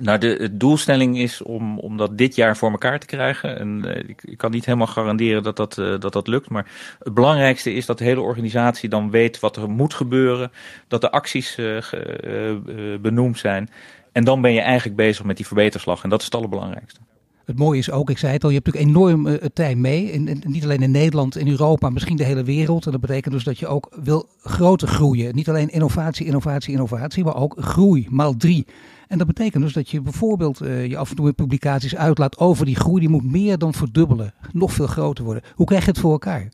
Nou, 0.00 0.18
de, 0.18 0.56
doelstelling 0.56 1.18
is 1.18 1.42
om, 1.42 1.78
om 1.78 1.96
dat 1.96 2.18
dit 2.18 2.34
jaar 2.34 2.56
voor 2.56 2.70
elkaar 2.70 2.98
te 2.98 3.06
krijgen. 3.06 3.58
En 3.58 3.82
uh, 3.84 3.96
ik, 4.22 4.36
kan 4.36 4.50
niet 4.50 4.64
helemaal 4.64 4.86
garanderen 4.86 5.42
dat 5.42 5.56
dat, 5.56 5.78
uh, 5.78 5.98
dat 5.98 6.12
dat 6.12 6.26
lukt. 6.26 6.50
Maar 6.50 6.66
het 6.98 7.14
belangrijkste 7.14 7.72
is 7.72 7.86
dat 7.86 7.98
de 7.98 8.04
hele 8.04 8.20
organisatie 8.20 8.88
dan 8.88 9.10
weet 9.10 9.40
wat 9.40 9.56
er 9.56 9.70
moet 9.70 9.94
gebeuren. 9.94 10.52
Dat 10.88 11.00
de 11.00 11.10
acties 11.10 11.50
ge, 11.54 12.98
benoemd 13.02 13.38
zijn. 13.38 13.70
En 14.12 14.24
dan 14.24 14.40
ben 14.40 14.52
je 14.52 14.60
eigenlijk 14.60 14.96
bezig 14.96 15.24
met 15.24 15.36
die 15.36 15.46
verbeterslag. 15.46 16.02
En 16.02 16.08
dat 16.08 16.18
is 16.18 16.24
het 16.24 16.34
allerbelangrijkste. 16.34 17.00
Het 17.44 17.58
mooie 17.58 17.78
is 17.78 17.90
ook, 17.90 18.10
ik 18.10 18.18
zei 18.18 18.32
het 18.32 18.44
al, 18.44 18.50
je 18.50 18.54
hebt 18.54 18.66
natuurlijk 18.66 18.96
enorm 18.96 19.38
tijd 19.52 19.76
mee. 19.76 20.20
Niet 20.44 20.64
alleen 20.64 20.82
in 20.82 20.90
Nederland, 20.90 21.36
in 21.36 21.48
Europa, 21.48 21.90
misschien 21.90 22.16
de 22.16 22.24
hele 22.24 22.42
wereld. 22.42 22.86
En 22.86 22.92
dat 22.92 23.00
betekent 23.00 23.34
dus 23.34 23.44
dat 23.44 23.58
je 23.58 23.66
ook 23.66 23.96
wil 24.02 24.28
groter 24.40 24.88
groeien. 24.88 25.34
Niet 25.34 25.48
alleen 25.48 25.68
innovatie, 25.68 26.26
innovatie, 26.26 26.72
innovatie, 26.72 27.24
maar 27.24 27.36
ook 27.36 27.54
groei, 27.58 28.06
maal 28.10 28.36
drie. 28.36 28.66
En 29.08 29.18
dat 29.18 29.26
betekent 29.26 29.62
dus 29.62 29.72
dat 29.72 29.90
je 29.90 30.00
bijvoorbeeld 30.00 30.58
je 30.58 30.96
af 30.96 31.10
en 31.10 31.16
toe 31.16 31.32
publicaties 31.32 31.96
uitlaat 31.96 32.38
over 32.38 32.66
die 32.66 32.76
groei. 32.76 33.00
Die 33.00 33.08
moet 33.08 33.32
meer 33.32 33.58
dan 33.58 33.74
verdubbelen, 33.74 34.34
nog 34.52 34.72
veel 34.72 34.86
groter 34.86 35.24
worden. 35.24 35.42
Hoe 35.54 35.66
krijg 35.66 35.84
je 35.84 35.90
het 35.90 36.00
voor 36.00 36.12
elkaar? 36.12 36.48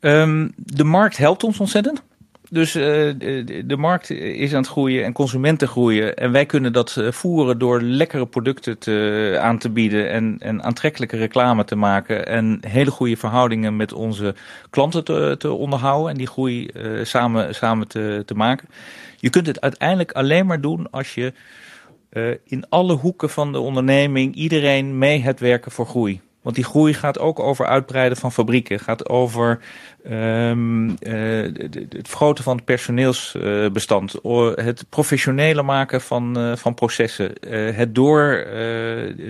Um, 0.00 0.52
de 0.56 0.84
markt 0.84 1.16
helpt 1.16 1.44
ons 1.44 1.60
ontzettend. 1.60 2.02
Dus 2.50 2.76
uh, 2.76 2.82
de, 3.64 3.76
markt 3.76 4.10
is 4.10 4.52
aan 4.52 4.60
het 4.60 4.70
groeien 4.70 5.04
en 5.04 5.12
consumenten 5.12 5.68
groeien. 5.68 6.16
En 6.16 6.32
wij 6.32 6.46
kunnen 6.46 6.72
dat 6.72 6.96
uh, 6.98 7.12
voeren 7.12 7.58
door 7.58 7.82
lekkere 7.82 8.26
producten 8.26 8.78
te, 8.78 9.38
aan 9.40 9.58
te 9.58 9.70
bieden 9.70 10.10
en, 10.10 10.36
en 10.38 10.62
aantrekkelijke 10.62 11.16
reclame 11.16 11.64
te 11.64 11.76
maken. 11.76 12.26
En 12.26 12.58
hele 12.66 12.90
goede 12.90 13.16
verhoudingen 13.16 13.76
met 13.76 13.92
onze 13.92 14.34
klanten 14.70 15.04
te, 15.04 15.34
te 15.38 15.52
onderhouden 15.52 16.10
en 16.10 16.16
die 16.16 16.26
groei 16.26 16.70
samen, 17.02 17.54
samen 17.54 17.88
te, 17.88 18.22
te 18.26 18.34
maken. 18.34 18.68
Je 19.22 19.30
kunt 19.30 19.46
het 19.46 19.60
uiteindelijk 19.60 20.12
alleen 20.12 20.46
maar 20.46 20.60
doen 20.60 20.90
als 20.90 21.14
je 21.14 21.32
in 22.44 22.68
alle 22.68 22.94
hoeken 22.94 23.30
van 23.30 23.52
de 23.52 23.58
onderneming 23.58 24.34
iedereen 24.34 24.98
mee 24.98 25.22
hebt 25.22 25.40
werken 25.40 25.72
voor 25.72 25.86
groei. 25.86 26.20
Want 26.40 26.56
die 26.56 26.64
groei 26.64 26.94
gaat 26.94 27.18
ook 27.18 27.40
over 27.40 27.66
uitbreiden 27.66 28.18
van 28.18 28.32
fabrieken. 28.32 28.80
Gaat 28.80 29.08
over 29.08 29.60
um, 30.10 30.88
uh, 30.88 30.96
het 31.88 32.08
vergroten 32.08 32.44
van 32.44 32.56
het 32.56 32.64
personeelsbestand. 32.64 34.12
het 34.54 34.84
professionele 34.88 35.62
maken 35.62 36.00
van, 36.00 36.38
uh, 36.38 36.56
van 36.56 36.74
processen. 36.74 37.32
Het 37.74 37.94
door, 37.94 38.46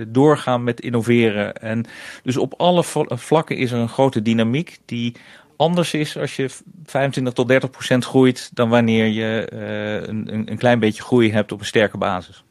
doorgaan 0.08 0.64
met 0.64 0.80
innoveren. 0.80 1.54
En 1.54 1.84
dus 2.22 2.36
op 2.36 2.54
alle 2.56 2.84
vlakken 3.08 3.56
is 3.56 3.72
er 3.72 3.78
een 3.78 3.88
grote 3.88 4.22
dynamiek 4.22 4.78
die 4.84 5.16
anders 5.62 5.94
is 5.94 6.18
als 6.18 6.36
je 6.36 6.50
25 6.84 7.32
tot 7.32 7.48
30 7.48 7.70
procent 7.70 8.04
groeit. 8.04 8.50
dan 8.54 8.68
wanneer 8.68 9.06
je 9.06 9.52
een, 10.08 10.50
een 10.50 10.58
klein 10.58 10.78
beetje 10.78 11.02
groei 11.02 11.32
hebt 11.32 11.52
op 11.52 11.60
een 11.60 11.66
sterke 11.66 11.98
basis 11.98 12.44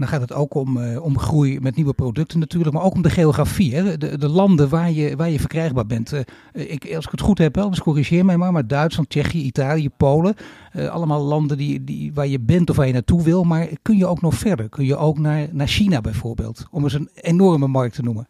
dan 0.00 0.08
gaat 0.08 0.20
het 0.20 0.32
ook 0.32 0.54
om, 0.54 0.76
uh, 0.76 1.02
om 1.02 1.18
groei 1.18 1.60
met 1.60 1.76
nieuwe 1.76 1.92
producten 1.92 2.38
natuurlijk, 2.38 2.74
maar 2.74 2.84
ook 2.84 2.94
om 2.94 3.02
de 3.02 3.10
geografie. 3.10 3.74
Hè? 3.74 3.98
De, 3.98 4.18
de 4.18 4.28
landen 4.28 4.68
waar 4.68 4.90
je, 4.90 5.16
waar 5.16 5.30
je 5.30 5.38
verkrijgbaar 5.38 5.86
bent. 5.86 6.12
Uh, 6.12 6.20
ik, 6.52 6.94
als 6.94 7.04
ik 7.04 7.10
het 7.10 7.20
goed 7.20 7.38
heb, 7.38 7.54
dus 7.54 7.80
corrigeer 7.80 8.24
mij 8.24 8.36
maar, 8.36 8.52
maar 8.52 8.66
Duitsland, 8.66 9.08
Tsjechië, 9.08 9.42
Italië, 9.42 9.90
Polen. 9.90 10.34
Allemaal 10.90 11.20
landen 11.20 11.56
die, 11.56 11.84
die, 11.84 12.12
waar 12.14 12.26
je 12.26 12.40
bent 12.40 12.70
of 12.70 12.76
waar 12.76 12.86
je 12.86 12.92
naartoe 12.92 13.22
wil. 13.22 13.44
Maar 13.44 13.68
kun 13.82 13.96
je 13.96 14.06
ook 14.06 14.20
nog 14.20 14.34
verder? 14.34 14.68
Kun 14.68 14.84
je 14.84 14.96
ook 14.96 15.18
naar, 15.18 15.48
naar 15.52 15.66
China 15.66 16.00
bijvoorbeeld? 16.00 16.66
Om 16.70 16.82
eens 16.82 16.94
een 16.94 17.10
enorme 17.14 17.66
markt 17.66 17.94
te 17.94 18.02
noemen. 18.02 18.26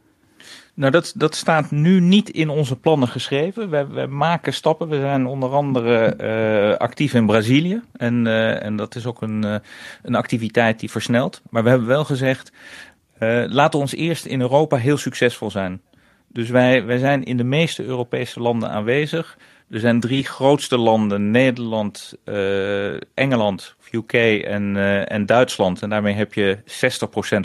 Nou, 0.75 0.93
dat, 0.93 1.13
dat 1.17 1.35
staat 1.35 1.71
nu 1.71 2.01
niet 2.01 2.31
in 2.31 2.49
onze 2.49 2.77
plannen 2.77 3.09
geschreven. 3.09 3.71
We, 3.71 3.87
we 3.87 4.07
maken 4.07 4.53
stappen. 4.53 4.89
We 4.89 5.01
zijn 5.01 5.27
onder 5.27 5.51
andere 5.51 6.17
uh, 6.21 6.77
actief 6.77 7.15
in 7.15 7.27
Brazilië. 7.27 7.81
En, 7.93 8.27
uh, 8.27 8.65
en 8.65 8.77
dat 8.77 8.95
is 8.95 9.07
ook 9.07 9.23
een, 9.23 9.45
uh, 9.45 9.57
een 10.03 10.15
activiteit 10.15 10.81
die 10.81 10.91
versnelt. 10.91 11.43
Maar 11.51 11.63
we 11.63 11.69
hebben 11.69 11.89
wel 11.89 12.05
gezegd, 12.05 12.53
laten 13.49 13.71
we 13.71 13.85
ons 13.85 13.95
eerst 13.95 14.25
in 14.25 14.41
Europa 14.41 14.77
heel 14.77 14.97
succesvol 14.97 15.51
zijn. 15.51 15.81
Dus 16.29 16.51
wij, 16.51 16.85
wij 16.85 16.99
zijn 16.99 17.25
in 17.25 17.37
de 17.37 17.45
meeste 17.45 17.85
Europese 17.85 18.41
landen 18.41 18.71
aanwezig. 18.71 19.37
Er 19.71 19.81
zijn 19.81 20.01
drie 20.01 20.25
grootste 20.25 20.79
landen, 20.79 21.31
Nederland, 21.31 22.15
Engeland, 23.15 23.77
UK 23.93 24.13
en, 24.13 24.75
uh, 24.75 25.13
en 25.13 25.27
Duitsland. 25.27 25.83
En 25.83 25.91
daarmee 25.91 26.15
heb 26.15 26.35
je 26.35 26.57
60% 26.57 26.61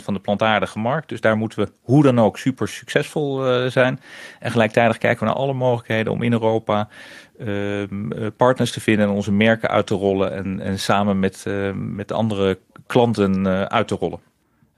van 0.02 0.14
de 0.14 0.20
plantaardige 0.20 0.78
markt. 0.78 1.08
Dus 1.08 1.20
daar 1.20 1.36
moeten 1.36 1.58
we 1.58 1.70
hoe 1.80 2.02
dan 2.02 2.20
ook 2.20 2.38
super 2.38 2.68
succesvol 2.68 3.46
uh, 3.46 3.70
zijn. 3.70 4.00
En 4.40 4.50
gelijktijdig 4.50 4.98
kijken 4.98 5.20
we 5.20 5.24
naar 5.24 5.42
alle 5.42 5.52
mogelijkheden 5.52 6.12
om 6.12 6.22
in 6.22 6.32
Europa 6.32 6.88
uh, 7.38 7.82
partners 8.36 8.72
te 8.72 8.80
vinden 8.80 9.06
en 9.06 9.12
onze 9.12 9.32
merken 9.32 9.68
uit 9.68 9.86
te 9.86 9.94
rollen. 9.94 10.32
En, 10.32 10.60
en 10.60 10.78
samen 10.78 11.18
met, 11.18 11.44
met 11.74 12.12
andere 12.12 12.58
klanten 12.86 13.70
uit 13.70 13.88
te 13.88 13.94
rollen 13.94 14.20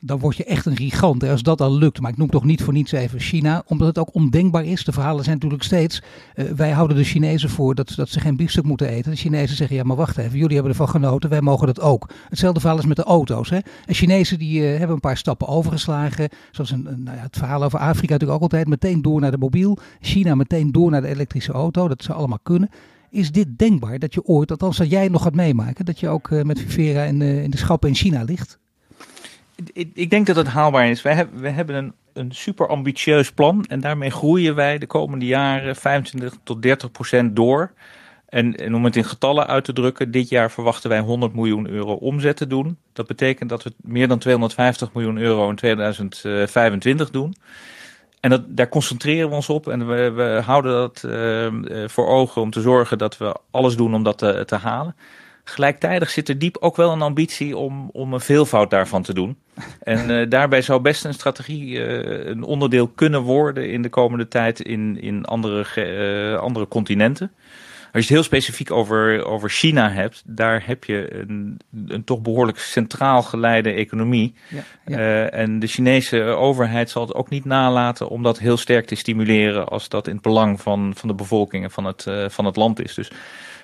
dan 0.00 0.18
word 0.18 0.36
je 0.36 0.44
echt 0.44 0.66
een 0.66 0.76
gigant. 0.76 1.24
Als 1.24 1.42
dat 1.42 1.60
al 1.60 1.76
lukt. 1.76 2.00
Maar 2.00 2.10
ik 2.10 2.16
noem 2.16 2.30
toch 2.30 2.44
niet 2.44 2.62
voor 2.62 2.72
niets 2.72 2.92
even 2.92 3.20
China. 3.20 3.62
Omdat 3.66 3.88
het 3.88 3.98
ook 3.98 4.14
ondenkbaar 4.14 4.64
is. 4.64 4.84
De 4.84 4.92
verhalen 4.92 5.24
zijn 5.24 5.34
natuurlijk 5.34 5.62
steeds. 5.62 6.02
Uh, 6.34 6.50
wij 6.50 6.70
houden 6.70 6.96
de 6.96 7.04
Chinezen 7.04 7.50
voor 7.50 7.74
dat, 7.74 7.92
dat 7.96 8.08
ze 8.08 8.20
geen 8.20 8.36
biefstuk 8.36 8.64
moeten 8.64 8.88
eten. 8.88 9.10
De 9.10 9.16
Chinezen 9.16 9.56
zeggen 9.56 9.76
ja 9.76 9.82
maar 9.82 9.96
wacht 9.96 10.18
even. 10.18 10.38
Jullie 10.38 10.54
hebben 10.54 10.72
ervan 10.72 10.88
genoten. 10.88 11.30
Wij 11.30 11.40
mogen 11.40 11.66
dat 11.66 11.80
ook. 11.80 12.10
Hetzelfde 12.28 12.60
verhaal 12.60 12.78
is 12.78 12.86
met 12.86 12.96
de 12.96 13.02
auto's. 13.02 13.50
Hè. 13.50 13.58
En 13.86 13.94
Chinezen 13.94 14.38
die 14.38 14.60
uh, 14.60 14.68
hebben 14.68 14.94
een 14.94 15.00
paar 15.00 15.16
stappen 15.16 15.48
overgeslagen. 15.48 16.28
Zoals 16.50 16.70
een, 16.70 16.82
nou 16.82 17.16
ja, 17.16 17.22
het 17.22 17.36
verhaal 17.36 17.64
over 17.64 17.78
Afrika 17.78 18.12
natuurlijk 18.12 18.42
ook 18.42 18.52
altijd. 18.52 18.68
Meteen 18.68 19.02
door 19.02 19.20
naar 19.20 19.30
de 19.30 19.38
mobiel. 19.38 19.78
China 20.00 20.34
meteen 20.34 20.72
door 20.72 20.90
naar 20.90 21.02
de 21.02 21.08
elektrische 21.08 21.52
auto. 21.52 21.88
Dat 21.88 22.02
zou 22.02 22.18
allemaal 22.18 22.40
kunnen. 22.42 22.68
Is 23.10 23.32
dit 23.32 23.58
denkbaar 23.58 23.98
dat 23.98 24.14
je 24.14 24.24
ooit, 24.24 24.50
althans 24.50 24.76
dat 24.76 24.90
jij 24.90 25.08
nog 25.08 25.22
gaat 25.22 25.34
meemaken, 25.34 25.84
dat 25.84 26.00
je 26.00 26.08
ook 26.08 26.28
uh, 26.28 26.42
met 26.42 26.60
Vivera 26.60 27.02
in, 27.02 27.22
in 27.22 27.50
de 27.50 27.56
schappen 27.56 27.88
in 27.88 27.94
China 27.94 28.22
ligt? 28.22 28.58
Ik, 29.72 30.10
denk 30.10 30.26
dat 30.26 30.36
het 30.36 30.46
haalbaar 30.46 30.88
is. 30.88 31.02
We, 31.02 31.08
hebben, 31.08 31.40
we 31.40 31.48
hebben 31.48 31.76
een, 31.76 31.92
een 32.12 32.32
super 32.32 32.68
ambitieus 32.68 33.32
plan 33.32 33.64
en 33.64 33.80
daarmee 33.80 34.10
groeien 34.10 34.54
wij 34.54 34.78
de 34.78 34.86
komende 34.86 35.26
jaren 35.26 35.76
25 35.76 36.34
tot 36.42 36.62
30 36.62 36.90
procent 36.90 37.36
door. 37.36 37.72
En, 38.28 38.56
en, 38.56 38.74
om 38.74 38.84
het 38.84 38.96
in 38.96 39.04
getallen 39.04 39.46
uit 39.46 39.64
te 39.64 39.72
drukken, 39.72 40.10
dit 40.10 40.28
jaar 40.28 40.50
verwachten 40.50 40.90
wij 40.90 41.00
100 41.00 41.34
miljoen 41.34 41.68
euro 41.68 41.92
omzet 41.92 42.36
te 42.36 42.46
doen. 42.46 42.78
Dat 42.92 43.06
betekent 43.06 43.48
dat 43.48 43.62
we 43.62 43.72
meer 43.76 44.08
dan 44.08 44.18
250 44.18 44.92
miljoen 44.92 45.18
euro 45.18 45.48
in 45.48 45.56
2025 45.56 47.10
doen. 47.10 47.34
En 48.20 48.30
dat, 48.30 48.42
daar 48.48 48.68
concentreren 48.68 49.28
we 49.28 49.34
ons 49.34 49.48
op 49.48 49.68
en 49.68 49.88
we, 49.88 50.10
we 50.10 50.40
houden 50.44 50.72
dat 50.72 51.02
uh, 51.06 51.88
voor 51.88 52.06
ogen 52.06 52.42
om 52.42 52.50
te 52.50 52.60
zorgen 52.60 52.98
dat 52.98 53.18
we 53.18 53.34
alles 53.50 53.76
doen 53.76 53.94
om 53.94 54.02
dat 54.02 54.18
te 54.18 54.58
halen. 54.60 54.96
Gelijktijdig 55.48 56.10
zit 56.10 56.28
er 56.28 56.38
diep 56.38 56.56
ook 56.60 56.76
wel 56.76 56.92
een 56.92 57.02
ambitie 57.02 57.56
om, 57.56 57.90
om 57.92 58.12
een 58.12 58.20
veelvoud 58.20 58.70
daarvan 58.70 59.02
te 59.02 59.14
doen. 59.14 59.36
En 59.82 60.10
uh, 60.10 60.30
daarbij 60.30 60.62
zou 60.62 60.80
best 60.80 61.04
een 61.04 61.14
strategie 61.14 61.70
uh, 61.70 62.26
een 62.26 62.42
onderdeel 62.42 62.88
kunnen 62.88 63.22
worden 63.22 63.70
in 63.70 63.82
de 63.82 63.88
komende 63.88 64.28
tijd 64.28 64.60
in, 64.60 65.00
in 65.00 65.24
andere, 65.24 65.64
uh, 66.32 66.38
andere 66.38 66.68
continenten. 66.68 67.32
Als 67.92 67.92
je 67.92 67.98
het 68.00 68.08
heel 68.08 68.22
specifiek 68.22 68.70
over, 68.70 69.24
over 69.24 69.50
China 69.50 69.90
hebt, 69.90 70.22
daar 70.26 70.62
heb 70.66 70.84
je 70.84 71.14
een, 71.20 71.60
een 71.86 72.04
toch 72.04 72.20
behoorlijk 72.20 72.58
centraal 72.58 73.22
geleide 73.22 73.70
economie. 73.72 74.34
Ja, 74.48 74.62
ja. 74.86 75.28
en 75.28 75.58
de 75.58 75.66
Chinese 75.66 76.22
overheid 76.22 76.90
zal 76.90 77.02
het 77.02 77.14
ook 77.14 77.30
niet 77.30 77.44
nalaten 77.44 78.08
om 78.08 78.22
dat 78.22 78.38
heel 78.38 78.56
sterk 78.56 78.86
te 78.86 78.94
stimuleren 78.94 79.68
als 79.68 79.88
dat 79.88 80.06
in 80.06 80.12
het 80.12 80.22
belang 80.22 80.60
van, 80.60 80.92
van 80.96 81.08
de 81.08 81.14
bevolking 81.14 81.64
en 81.64 81.70
van 81.70 81.84
het, 81.84 82.06
van 82.28 82.44
het 82.44 82.56
land 82.56 82.80
is. 82.84 82.94
Dus 82.94 83.10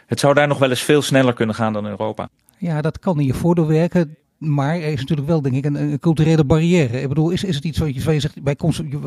het 0.07 0.21
zou 0.21 0.35
daar 0.35 0.49
nog 0.49 0.59
wel 0.59 0.71
eens 0.71 0.83
veel 0.83 1.03
sneller 1.03 1.35
kunnen 1.35 1.55
gaan 1.55 1.73
dan 1.73 1.87
Europa. 1.87 2.29
Ja, 2.59 2.81
dat 2.81 2.99
kan 2.99 3.21
in 3.21 3.27
je 3.27 3.35
voordeel 3.35 3.67
werken. 3.67 4.17
Maar 4.39 4.75
er 4.75 4.93
is 4.93 5.01
natuurlijk 5.01 5.29
wel, 5.29 5.43
denk 5.43 5.55
ik, 5.55 5.65
een, 5.65 5.75
een 5.75 5.99
culturele 5.99 6.45
barrière. 6.45 7.01
Ik 7.01 7.09
bedoel, 7.09 7.31
is, 7.31 7.45
is 7.45 7.55
het 7.55 7.65
iets 7.65 7.79
wat 7.79 7.95
je, 7.95 8.13
je 8.13 8.21
zegt, 8.21 8.37
wij 8.45 8.57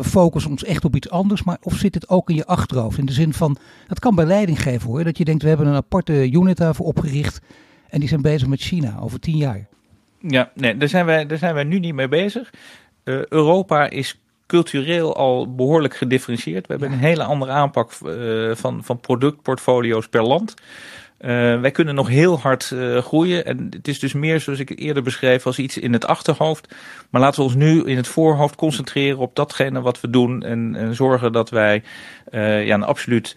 focussen 0.01 0.51
ons 0.51 0.63
echt 0.63 0.85
op 0.85 0.95
iets 0.95 1.09
anders, 1.09 1.43
maar 1.43 1.57
of 1.61 1.73
zit 1.73 1.93
het 1.93 2.09
ook 2.09 2.29
in 2.29 2.35
je 2.35 2.45
achterhoofd? 2.45 2.97
In 2.97 3.05
de 3.05 3.11
zin 3.11 3.33
van, 3.33 3.57
dat 3.87 3.99
kan 3.99 4.15
bij 4.15 4.25
leiding 4.25 4.61
geven 4.61 4.89
hoor, 4.89 5.03
dat 5.03 5.17
je 5.17 5.25
denkt, 5.25 5.41
we 5.41 5.47
hebben 5.47 5.67
een 5.67 5.75
aparte 5.75 6.31
unit 6.31 6.57
daarvoor 6.57 6.85
opgericht 6.85 7.39
en 7.89 7.99
die 7.99 8.09
zijn 8.09 8.21
bezig 8.21 8.47
met 8.47 8.61
China 8.61 8.97
over 8.99 9.19
tien 9.19 9.37
jaar. 9.37 9.67
Ja, 10.21 10.51
nee, 10.55 10.77
daar 10.77 10.89
zijn 10.89 11.05
wij, 11.05 11.25
daar 11.25 11.37
zijn 11.37 11.53
wij 11.53 11.63
nu 11.63 11.79
niet 11.79 11.93
mee 11.93 12.07
bezig. 12.07 12.53
Uh, 13.03 13.25
Europa 13.25 13.89
is 13.89 14.21
cultureel 14.47 15.15
al 15.15 15.55
behoorlijk 15.55 15.95
gedifferentieerd. 15.95 16.67
We 16.67 16.73
hebben 16.73 16.91
een 16.91 16.99
hele 16.99 17.23
andere 17.23 17.51
aanpak 17.51 17.91
uh, 18.03 18.55
van, 18.55 18.83
van 18.83 18.99
productportfolio's 18.99 20.07
per 20.07 20.23
land. 20.23 20.53
Uh, 21.21 21.29
wij 21.59 21.71
kunnen 21.71 21.95
nog 21.95 22.07
heel 22.07 22.39
hard 22.39 22.71
uh, 22.73 22.97
groeien. 22.97 23.45
En 23.45 23.67
het 23.69 23.87
is 23.87 23.99
dus 23.99 24.13
meer, 24.13 24.39
zoals 24.39 24.59
ik 24.59 24.79
eerder 24.79 25.03
beschreef, 25.03 25.45
als 25.45 25.59
iets 25.59 25.77
in 25.77 25.93
het 25.93 26.05
achterhoofd. 26.05 26.75
Maar 27.09 27.21
laten 27.21 27.39
we 27.39 27.45
ons 27.45 27.55
nu 27.55 27.83
in 27.83 27.97
het 27.97 28.07
voorhoofd 28.07 28.55
concentreren 28.55 29.17
op 29.17 29.35
datgene 29.35 29.81
wat 29.81 30.01
we 30.01 30.09
doen. 30.09 30.43
En, 30.43 30.75
en 30.75 30.95
zorgen 30.95 31.31
dat 31.31 31.49
wij 31.49 31.83
uh, 32.31 32.65
ja, 32.65 32.73
een 32.73 32.83
absoluut 32.83 33.35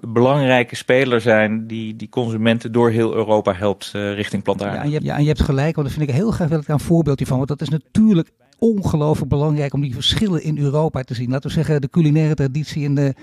belangrijke 0.00 0.76
speler 0.76 1.20
zijn 1.20 1.66
die, 1.66 1.96
die 1.96 2.08
consumenten 2.08 2.72
door 2.72 2.90
heel 2.90 3.14
Europa 3.14 3.52
helpt 3.52 3.90
richting 3.92 4.42
plantaardig. 4.42 4.78
Ja, 4.78 4.84
en 4.84 4.90
je, 4.90 5.00
ja, 5.02 5.16
en 5.16 5.22
je 5.22 5.28
hebt 5.28 5.42
gelijk, 5.42 5.74
want 5.74 5.88
dat 5.88 5.96
vind 5.96 6.08
ik 6.08 6.14
heel 6.14 6.30
graag 6.30 6.48
wil 6.48 6.58
ik 6.58 6.66
daar 6.66 6.76
een 6.76 6.82
voorbeeldje 6.82 7.26
van. 7.26 7.36
Want 7.36 7.48
dat 7.48 7.60
is 7.60 7.68
natuurlijk 7.68 8.30
ongelooflijk 8.58 9.30
belangrijk 9.30 9.74
om 9.74 9.80
die 9.80 9.94
verschillen 9.94 10.42
in 10.42 10.58
Europa 10.58 11.02
te 11.02 11.14
zien. 11.14 11.30
Laten 11.30 11.48
we 11.48 11.54
zeggen, 11.54 11.80
de 11.80 11.90
culinaire 11.90 12.34
traditie 12.34 12.82
in, 12.82 12.94
de, 12.94 13.14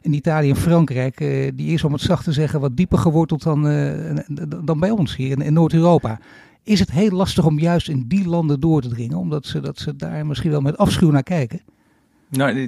in 0.00 0.12
Italië 0.12 0.50
en 0.50 0.56
Frankrijk, 0.56 1.20
uh, 1.20 1.50
die 1.54 1.72
is 1.72 1.84
om 1.84 1.92
het 1.92 2.02
zacht 2.02 2.24
te 2.24 2.32
zeggen 2.32 2.60
wat 2.60 2.76
dieper 2.76 2.98
geworteld 2.98 3.42
dan, 3.42 3.70
uh, 3.70 4.18
dan 4.64 4.80
bij 4.80 4.90
ons 4.90 5.16
hier 5.16 5.30
in, 5.30 5.42
in 5.42 5.52
Noord-Europa. 5.52 6.20
Is 6.62 6.80
het 6.80 6.90
heel 6.90 7.10
lastig 7.10 7.46
om 7.46 7.58
juist 7.58 7.88
in 7.88 8.04
die 8.08 8.28
landen 8.28 8.60
door 8.60 8.80
te 8.80 8.88
dringen, 8.88 9.18
omdat 9.18 9.46
ze, 9.46 9.60
dat 9.60 9.78
ze 9.78 9.96
daar 9.96 10.26
misschien 10.26 10.50
wel 10.50 10.60
met 10.60 10.76
afschuw 10.76 11.10
naar 11.10 11.22
kijken? 11.22 11.60
Nou, 12.36 12.58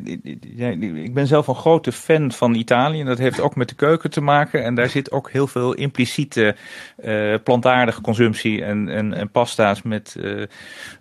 ik 1.02 1.14
ben 1.14 1.26
zelf 1.26 1.46
een 1.46 1.55
grote 1.55 1.92
fan 1.92 2.33
van 2.33 2.55
Italië. 2.55 3.00
En 3.00 3.07
dat 3.07 3.18
heeft 3.18 3.40
ook 3.40 3.57
met 3.57 3.68
de 3.68 3.74
keuken 3.74 4.11
te 4.11 4.20
maken. 4.20 4.64
En 4.64 4.74
daar 4.74 4.88
zit 4.88 5.12
ook 5.12 5.31
heel 5.31 5.46
veel 5.46 5.74
impliciete 5.74 6.57
uh, 7.05 7.35
plantaardige 7.44 8.00
consumptie 8.00 8.64
en, 8.64 8.88
en, 8.88 9.14
en 9.14 9.31
pasta's 9.31 9.83
met 9.83 10.16
uh, 10.18 10.42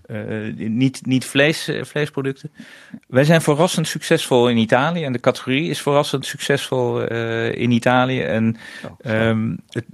uh, 0.07 0.53
niet, 0.55 1.05
niet 1.05 1.25
vlees, 1.25 1.71
vleesproducten. 1.81 2.51
Wij 3.07 3.23
zijn 3.23 3.41
verrassend 3.41 3.87
succesvol 3.87 4.49
in 4.49 4.57
Italië. 4.57 5.03
En 5.03 5.11
de 5.11 5.19
categorie 5.19 5.69
is 5.69 5.81
verrassend 5.81 6.25
succesvol 6.25 7.01
in 7.51 7.71
Italië. 7.71 8.21
En 8.21 8.57
oh, 8.85 9.11
um, 9.11 9.59
het, 9.69 9.85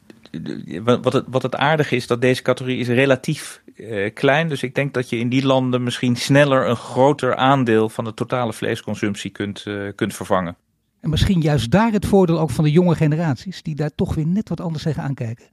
wat, 0.84 1.14
het, 1.14 1.26
wat 1.28 1.44
het 1.44 1.56
aardige 1.56 1.96
is, 1.96 2.08
dat 2.08 2.22
deze 2.22 2.42
categorie 2.42 2.80
is 2.80 2.88
relatief 2.88 3.62
uh, 3.76 4.14
klein. 4.14 4.50
Dus 4.50 4.64
ik 4.64 4.76
denk 4.76 4.94
dat 4.94 5.10
je 5.10 5.18
in 5.18 5.30
die 5.30 5.46
landen 5.46 5.84
misschien 5.84 6.16
sneller 6.16 6.68
een 6.68 6.76
groter 6.76 7.36
aandeel 7.36 7.90
van 7.90 8.04
de 8.04 8.14
totale 8.14 8.54
vleesconsumptie 8.54 9.32
kunt, 9.32 9.66
uh, 9.68 9.92
kunt 9.96 10.16
vervangen. 10.16 10.56
En 11.00 11.10
misschien 11.10 11.42
juist 11.42 11.72
daar 11.72 11.92
het 11.92 12.06
voordeel 12.06 12.40
ook 12.40 12.50
van 12.50 12.64
de 12.64 12.72
jonge 12.72 12.96
generaties, 12.96 13.62
die 13.62 13.76
daar 13.76 13.96
toch 13.96 14.16
weer 14.16 14.28
net 14.28 14.50
wat 14.50 14.62
anders 14.62 14.84
tegen 14.84 15.04
aankijken. 15.04 15.46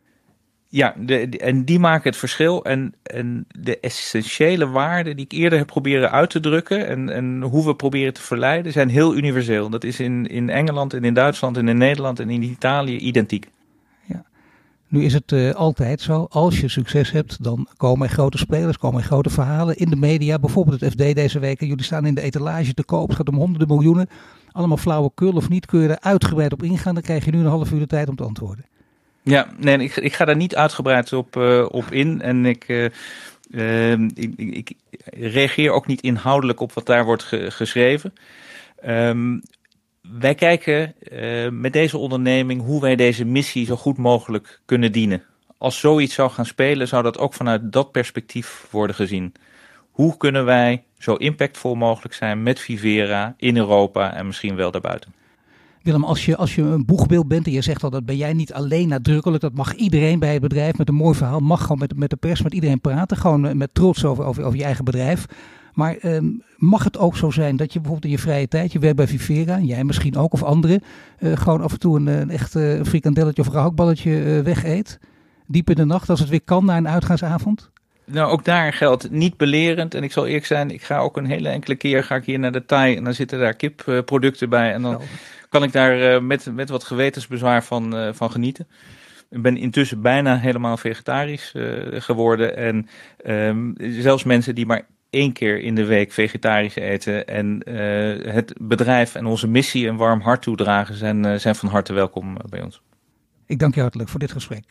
Ja, 0.70 0.94
de, 0.98 1.28
en 1.28 1.64
die 1.64 1.78
maken 1.78 2.10
het 2.10 2.18
verschil. 2.18 2.64
En, 2.64 2.94
en 3.02 3.46
de 3.48 3.80
essentiële 3.80 4.68
waarden 4.68 5.16
die 5.16 5.24
ik 5.24 5.32
eerder 5.32 5.58
heb 5.58 5.66
proberen 5.66 6.10
uit 6.10 6.30
te 6.30 6.40
drukken 6.40 6.86
en, 6.86 7.08
en 7.08 7.42
hoe 7.42 7.66
we 7.66 7.76
proberen 7.76 8.12
te 8.12 8.22
verleiden, 8.22 8.72
zijn 8.72 8.88
heel 8.88 9.16
universeel. 9.16 9.70
Dat 9.70 9.84
is 9.84 10.00
in, 10.00 10.26
in 10.26 10.50
Engeland 10.50 10.94
en 10.94 11.04
in 11.04 11.14
Duitsland 11.14 11.56
en 11.56 11.68
in 11.68 11.78
Nederland 11.78 12.20
en 12.20 12.30
in 12.30 12.42
Italië 12.42 12.96
identiek. 12.96 13.48
Nu 14.88 15.05
is 15.05 15.12
het 15.12 15.33
uh, 15.33 15.55
altijd 15.55 16.01
zo, 16.01 16.27
als 16.31 16.61
je 16.61 16.68
succes 16.68 17.11
hebt, 17.11 17.44
dan 17.44 17.68
komen 17.77 18.09
er 18.09 18.12
grote 18.12 18.38
spelers, 18.38 18.79
komen 18.79 19.01
er 19.01 19.07
grote 19.07 19.31
verhalen 19.31 19.77
in 19.77 19.90
de 19.90 19.96
media. 19.96 20.38
Bijvoorbeeld 20.38 20.81
het 20.81 20.92
FD 20.92 21.14
deze 21.14 21.38
week. 21.38 21.61
Jullie 21.61 21.85
staan 21.85 22.07
in 22.07 22.14
de 22.14 22.20
etalage 22.20 22.74
te 22.74 22.85
koop, 22.85 23.09
het 23.09 23.16
gaat 23.16 23.29
om 23.29 23.35
honderden 23.35 23.68
miljoenen. 23.68 24.09
Allemaal 24.53 24.77
flauwekul 24.77 25.33
of 25.33 25.48
niet, 25.48 25.66
kun 25.66 25.81
je 25.81 25.88
er 25.88 26.01
uitgebreid 26.01 26.53
op 26.53 26.62
ingaan, 26.62 26.94
dan 26.94 27.03
krijg 27.03 27.24
je 27.24 27.31
nu 27.31 27.38
een 27.38 27.46
half 27.46 27.70
uur 27.70 27.79
de 27.79 27.87
tijd 27.87 28.09
om 28.09 28.16
te 28.16 28.24
antwoorden. 28.24 28.64
Ja, 29.22 29.46
nee, 29.57 29.79
ik, 29.79 29.96
ik 29.96 30.14
ga 30.14 30.24
daar 30.24 30.37
niet 30.37 30.57
uitgebreid 30.57 31.12
op, 31.12 31.37
uh, 31.37 31.66
op 31.68 31.92
in. 31.92 32.20
En 32.20 32.46
ik, 32.46 32.68
uh, 32.68 33.92
ik, 34.37 34.72
reageer 35.05 35.70
ook 35.70 35.87
niet 35.87 36.01
inhoudelijk 36.01 36.61
op 36.61 36.72
wat 36.72 36.87
daar 36.87 37.05
wordt 37.05 37.22
ge 37.22 37.51
geschreven. 37.51 38.12
Um, 38.87 39.42
wij 40.18 40.35
kijken 40.35 40.94
uh, 41.12 41.49
met 41.51 41.73
deze 41.73 41.99
onderneming 41.99 42.62
hoe 42.62 42.81
wij 42.81 42.97
deze 42.97 43.25
missie 43.25 43.66
zo 43.66 43.77
goed 43.77 43.97
mogelijk 43.97 44.61
kunnen 44.64 44.92
dienen. 44.92 45.23
Als 45.59 45.81
zoiets 45.81 46.14
zou 46.14 46.31
gaan 46.31 46.47
spelen, 46.47 46.88
zou 46.88 47.03
dat 47.03 47.18
ook 47.18 47.35
vanuit 47.35 47.73
dat 47.73 47.92
perspectief 47.92 48.66
worden 48.71 48.97
gezien. 48.97 49.33
Hoe 49.90 50.16
kunnen 50.16 50.44
wij 50.44 50.83
zo 50.99 51.14
impactvol 51.14 51.75
mogelijk 51.75 52.14
zijn 52.14 52.42
met 52.42 52.61
Vivera 52.61 53.35
in 53.37 53.57
Europa 53.57 54.14
en 54.14 54.27
misschien 54.27 54.55
wel 54.55 54.71
daarbuiten? 54.71 55.12
Willem, 55.83 56.05
als 56.05 56.25
je, 56.25 56.37
als 56.37 56.55
je 56.55 56.62
een 56.62 56.85
boegbeeld 56.85 57.29
bent 57.29 57.47
en 57.47 57.53
je 57.53 57.62
zegt 57.62 57.85
al 57.85 57.90
dat 57.90 58.05
ben 58.05 58.16
jij 58.16 58.33
niet 58.33 58.53
alleen 58.53 58.88
nadrukkelijk, 58.88 59.42
dat 59.42 59.55
mag 59.55 59.75
iedereen 59.75 60.18
bij 60.18 60.33
het 60.33 60.40
bedrijf 60.40 60.79
met 60.79 60.88
een 60.88 60.94
mooi 60.94 61.14
verhaal, 61.14 61.40
mag 61.40 61.61
gewoon 61.61 61.79
met, 61.79 61.97
met 61.97 62.11
de 62.11 62.16
pers, 62.16 62.42
met 62.42 62.55
iedereen 62.55 62.81
praten, 62.81 63.16
gewoon 63.16 63.57
met 63.57 63.75
trots 63.75 64.05
over, 64.05 64.25
over 64.25 64.57
je 64.57 64.64
eigen 64.64 64.85
bedrijf. 64.85 65.27
Maar 65.78 65.96
eh, 65.96 66.18
mag 66.56 66.84
het 66.84 66.98
ook 66.98 67.16
zo 67.16 67.30
zijn 67.30 67.56
dat 67.56 67.72
je 67.72 67.80
bijvoorbeeld 67.80 68.12
in 68.12 68.18
je 68.18 68.22
vrije 68.22 68.48
tijd, 68.48 68.72
je 68.72 68.78
werkt 68.78 68.96
bij 68.96 69.06
Vivera, 69.06 69.58
jij 69.58 69.84
misschien 69.84 70.16
ook 70.16 70.32
of 70.32 70.42
anderen, 70.42 70.82
uh, 71.18 71.36
gewoon 71.36 71.62
af 71.62 71.72
en 71.72 71.78
toe 71.78 71.96
een, 71.96 72.06
een 72.06 72.30
echt 72.30 72.54
uh, 72.54 72.82
frikandelletje 72.82 73.42
of 73.42 73.48
een 73.48 73.54
gehaktballetje 73.54 74.42
weg 74.42 74.64
eet? 74.64 74.98
Diep 75.46 75.70
in 75.70 75.76
de 75.76 75.84
nacht, 75.84 76.10
als 76.10 76.20
het 76.20 76.28
weer 76.28 76.42
kan, 76.44 76.64
na 76.64 76.76
een 76.76 76.88
uitgaansavond? 76.88 77.70
Nou, 78.04 78.30
ook 78.30 78.44
daar 78.44 78.72
geldt 78.72 79.10
niet 79.10 79.36
belerend. 79.36 79.94
En 79.94 80.02
ik 80.02 80.12
zal 80.12 80.26
eerlijk 80.26 80.46
zijn, 80.46 80.70
ik 80.70 80.82
ga 80.82 80.98
ook 80.98 81.16
een 81.16 81.26
hele 81.26 81.48
enkele 81.48 81.76
keer 81.76 82.04
ga 82.04 82.14
ik 82.14 82.24
hier 82.24 82.38
naar 82.38 82.52
de 82.52 82.64
Thai 82.64 82.96
en 82.96 83.04
dan 83.04 83.14
zitten 83.14 83.38
daar 83.38 83.54
kipproducten 83.54 84.48
bij. 84.48 84.72
En 84.72 84.82
dan 84.82 84.94
oh 84.94 85.02
kan 85.48 85.62
ik 85.62 85.72
daar 85.72 86.14
uh, 86.14 86.20
met, 86.20 86.54
met 86.54 86.68
wat 86.68 86.84
gewetensbezwaar 86.84 87.64
van, 87.64 87.96
uh, 87.96 88.08
van 88.12 88.30
genieten. 88.30 88.68
Ik 89.30 89.42
ben 89.42 89.56
intussen 89.56 90.00
bijna 90.00 90.38
helemaal 90.38 90.76
vegetarisch 90.76 91.52
uh, 91.56 92.00
geworden. 92.00 92.56
En 92.56 92.88
um, 93.26 93.74
zelfs 93.78 94.24
mensen 94.24 94.54
die 94.54 94.66
maar 94.66 94.86
één 95.11 95.33
keer 95.33 95.61
in 95.61 95.75
de 95.75 95.85
week 95.85 96.12
vegetarisch 96.12 96.75
eten 96.75 97.27
en 97.27 97.62
het 98.33 98.55
bedrijf 98.61 99.14
en 99.14 99.27
onze 99.27 99.49
missie 99.49 99.88
een 99.88 99.97
warm 99.97 100.21
hart 100.21 100.42
toedragen, 100.42 100.94
zijn, 100.94 101.40
zijn 101.40 101.55
van 101.55 101.68
harte 101.68 101.92
welkom 101.92 102.37
bij 102.49 102.62
ons. 102.62 102.83
Ik 103.47 103.59
dank 103.59 103.75
je 103.75 103.81
hartelijk 103.81 104.09
voor 104.09 104.21
dit 104.21 104.33
gesprek. 104.33 104.64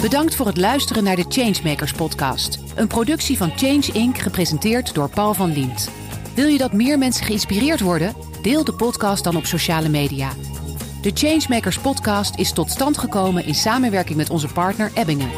Bedankt 0.00 0.34
voor 0.34 0.46
het 0.46 0.56
luisteren 0.56 1.04
naar 1.04 1.16
de 1.16 1.24
Changemakers 1.28 1.92
podcast. 1.92 2.58
Een 2.76 2.86
productie 2.86 3.36
van 3.36 3.52
Change 3.56 3.92
Inc. 3.92 4.18
gepresenteerd 4.18 4.94
door 4.94 5.10
Paul 5.10 5.34
van 5.34 5.52
Liemt. 5.52 5.90
Wil 6.34 6.46
je 6.46 6.58
dat 6.58 6.72
meer 6.72 6.98
mensen 6.98 7.24
geïnspireerd 7.26 7.80
worden? 7.80 8.14
Deel 8.42 8.64
de 8.64 8.74
podcast 8.74 9.24
dan 9.24 9.36
op 9.36 9.44
sociale 9.44 9.88
media. 9.88 10.30
De 11.02 11.10
Changemakers 11.14 11.78
podcast 11.78 12.38
is 12.38 12.52
tot 12.52 12.70
stand 12.70 12.98
gekomen 12.98 13.44
in 13.44 13.54
samenwerking 13.54 14.16
met 14.16 14.30
onze 14.30 14.48
partner 14.52 14.90
Ebbingen. 14.94 15.30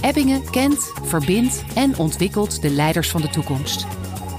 Ebbingen 0.00 0.50
kent, 0.50 0.92
verbindt 1.02 1.64
en 1.74 1.98
ontwikkelt 1.98 2.62
de 2.62 2.70
leiders 2.70 3.10
van 3.10 3.20
de 3.20 3.28
toekomst. 3.28 3.86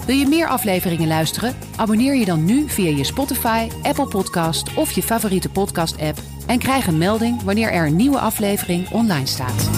Wil 0.05 0.15
je 0.15 0.27
meer 0.27 0.47
afleveringen 0.47 1.07
luisteren? 1.07 1.55
Abonneer 1.75 2.15
je 2.15 2.25
dan 2.25 2.45
nu 2.45 2.69
via 2.69 2.89
je 2.97 3.03
Spotify, 3.03 3.67
Apple 3.81 4.07
Podcast 4.07 4.73
of 4.75 4.91
je 4.91 5.03
favoriete 5.03 5.49
podcast-app 5.49 6.17
en 6.47 6.59
krijg 6.59 6.87
een 6.87 6.97
melding 6.97 7.43
wanneer 7.43 7.71
er 7.71 7.85
een 7.85 7.95
nieuwe 7.95 8.19
aflevering 8.19 8.89
online 8.91 9.25
staat. 9.25 9.69